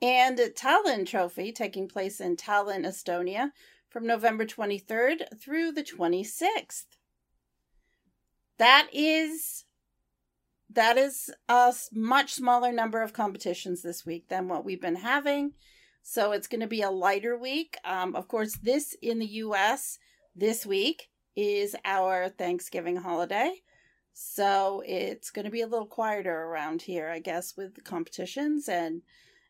[0.00, 3.50] And Tallinn Trophy taking place in Tallinn, Estonia
[3.88, 6.84] from November 23rd through the 26th.
[8.58, 9.64] That is
[10.70, 15.52] that is a much smaller number of competitions this week than what we've been having.
[16.02, 17.78] So it's going to be a lighter week.
[17.84, 19.98] Um, of course, this in the US
[20.34, 23.62] this week is our Thanksgiving holiday.
[24.12, 28.68] So it's going to be a little quieter around here, I guess, with the competitions.
[28.68, 29.02] And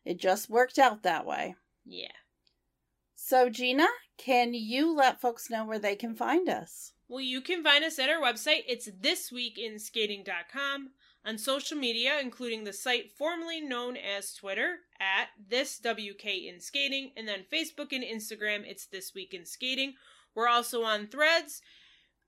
[0.05, 1.55] it just worked out that way.
[1.85, 2.07] Yeah.
[3.15, 6.93] So, Gina, can you let folks know where they can find us?
[7.07, 8.63] Well, you can find us at our website.
[8.67, 10.89] It's thisweekinskating.com
[11.25, 17.11] on social media, including the site formerly known as Twitter at this WK in Skating,
[17.17, 19.95] and then Facebook and Instagram, it's This Week in Skating.
[20.33, 21.61] We're also on Threads,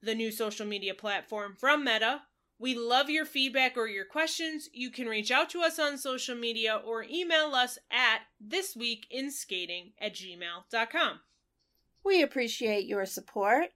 [0.01, 2.21] the new social media platform from Meta.
[2.59, 4.69] We love your feedback or your questions.
[4.71, 10.13] You can reach out to us on social media or email us at thisweekinskating at
[10.13, 11.21] gmail.com.
[12.03, 13.69] We appreciate your support.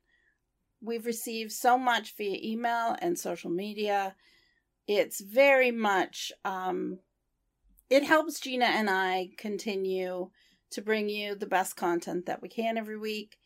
[0.82, 4.16] We've received so much via email and social media
[4.88, 7.00] it's very much um,
[7.90, 10.30] it helps Gina and I continue
[10.72, 13.38] to bring you the best content that we can every week.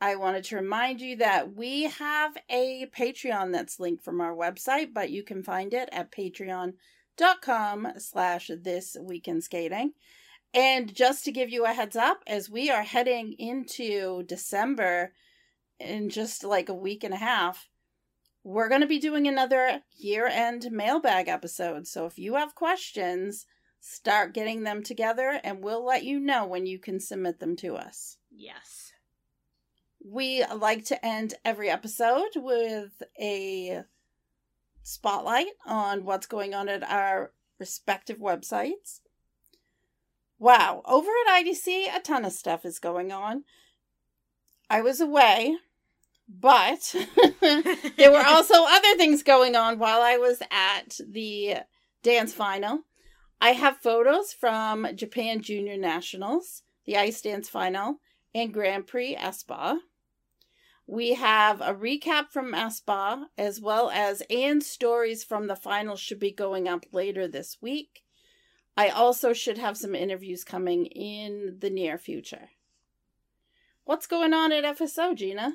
[0.00, 4.92] I wanted to remind you that we have a Patreon that's linked from our website,
[4.92, 9.92] but you can find it at patreon.com slash this week in skating.
[10.52, 15.12] And just to give you a heads up, as we are heading into December
[15.78, 17.68] in just like a week and a half,
[18.46, 21.84] we're going to be doing another year end mailbag episode.
[21.88, 23.44] So if you have questions,
[23.80, 27.74] start getting them together and we'll let you know when you can submit them to
[27.74, 28.18] us.
[28.30, 28.92] Yes.
[30.00, 33.82] We like to end every episode with a
[34.84, 39.00] spotlight on what's going on at our respective websites.
[40.38, 43.42] Wow, over at IDC, a ton of stuff is going on.
[44.70, 45.56] I was away
[46.28, 46.94] but
[47.96, 51.58] there were also other things going on while I was at the
[52.02, 52.80] dance final.
[53.40, 58.00] I have photos from Japan Junior Nationals, the ice dance final,
[58.34, 59.78] and Grand Prix Espoo.
[60.86, 66.20] We have a recap from Espoo as well as and stories from the final should
[66.20, 68.02] be going up later this week.
[68.76, 72.50] I also should have some interviews coming in the near future.
[73.84, 75.54] What's going on at FSO, Gina?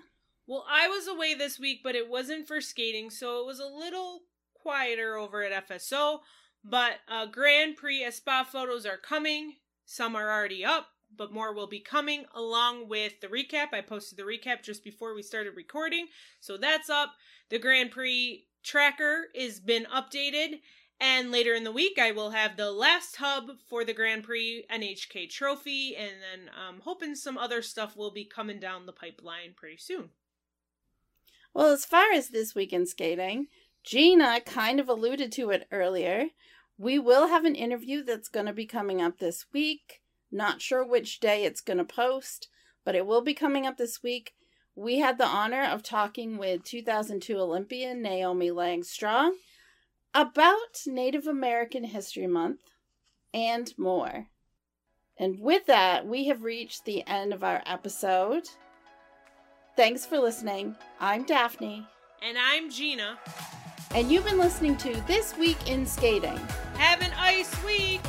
[0.51, 3.65] Well, I was away this week, but it wasn't for skating, so it was a
[3.65, 4.23] little
[4.53, 6.19] quieter over at FSO.
[6.61, 9.53] But uh, Grand Prix Espoo photos are coming.
[9.85, 13.67] Some are already up, but more will be coming along with the recap.
[13.71, 16.07] I posted the recap just before we started recording,
[16.41, 17.13] so that's up.
[17.49, 20.59] The Grand Prix tracker is been updated.
[20.99, 24.65] And later in the week, I will have the last hub for the Grand Prix
[24.69, 28.91] NHK trophy, and then I'm um, hoping some other stuff will be coming down the
[28.91, 30.09] pipeline pretty soon.
[31.53, 33.47] Well, as far as This Week in Skating,
[33.83, 36.27] Gina kind of alluded to it earlier.
[36.77, 40.01] We will have an interview that's going to be coming up this week.
[40.31, 42.47] Not sure which day it's going to post,
[42.85, 44.33] but it will be coming up this week
[44.75, 49.33] we had the honor of talking with 2002 Olympian Naomi Langstrong
[50.13, 52.61] about Native American History Month
[53.33, 54.27] and more.
[55.17, 58.49] And with that, we have reached the end of our episode.
[59.75, 60.75] Thanks for listening.
[60.99, 61.85] I'm Daphne.
[62.21, 63.17] And I'm Gina.
[63.95, 66.37] And you've been listening to This Week in Skating.
[66.75, 68.01] Have an ice week!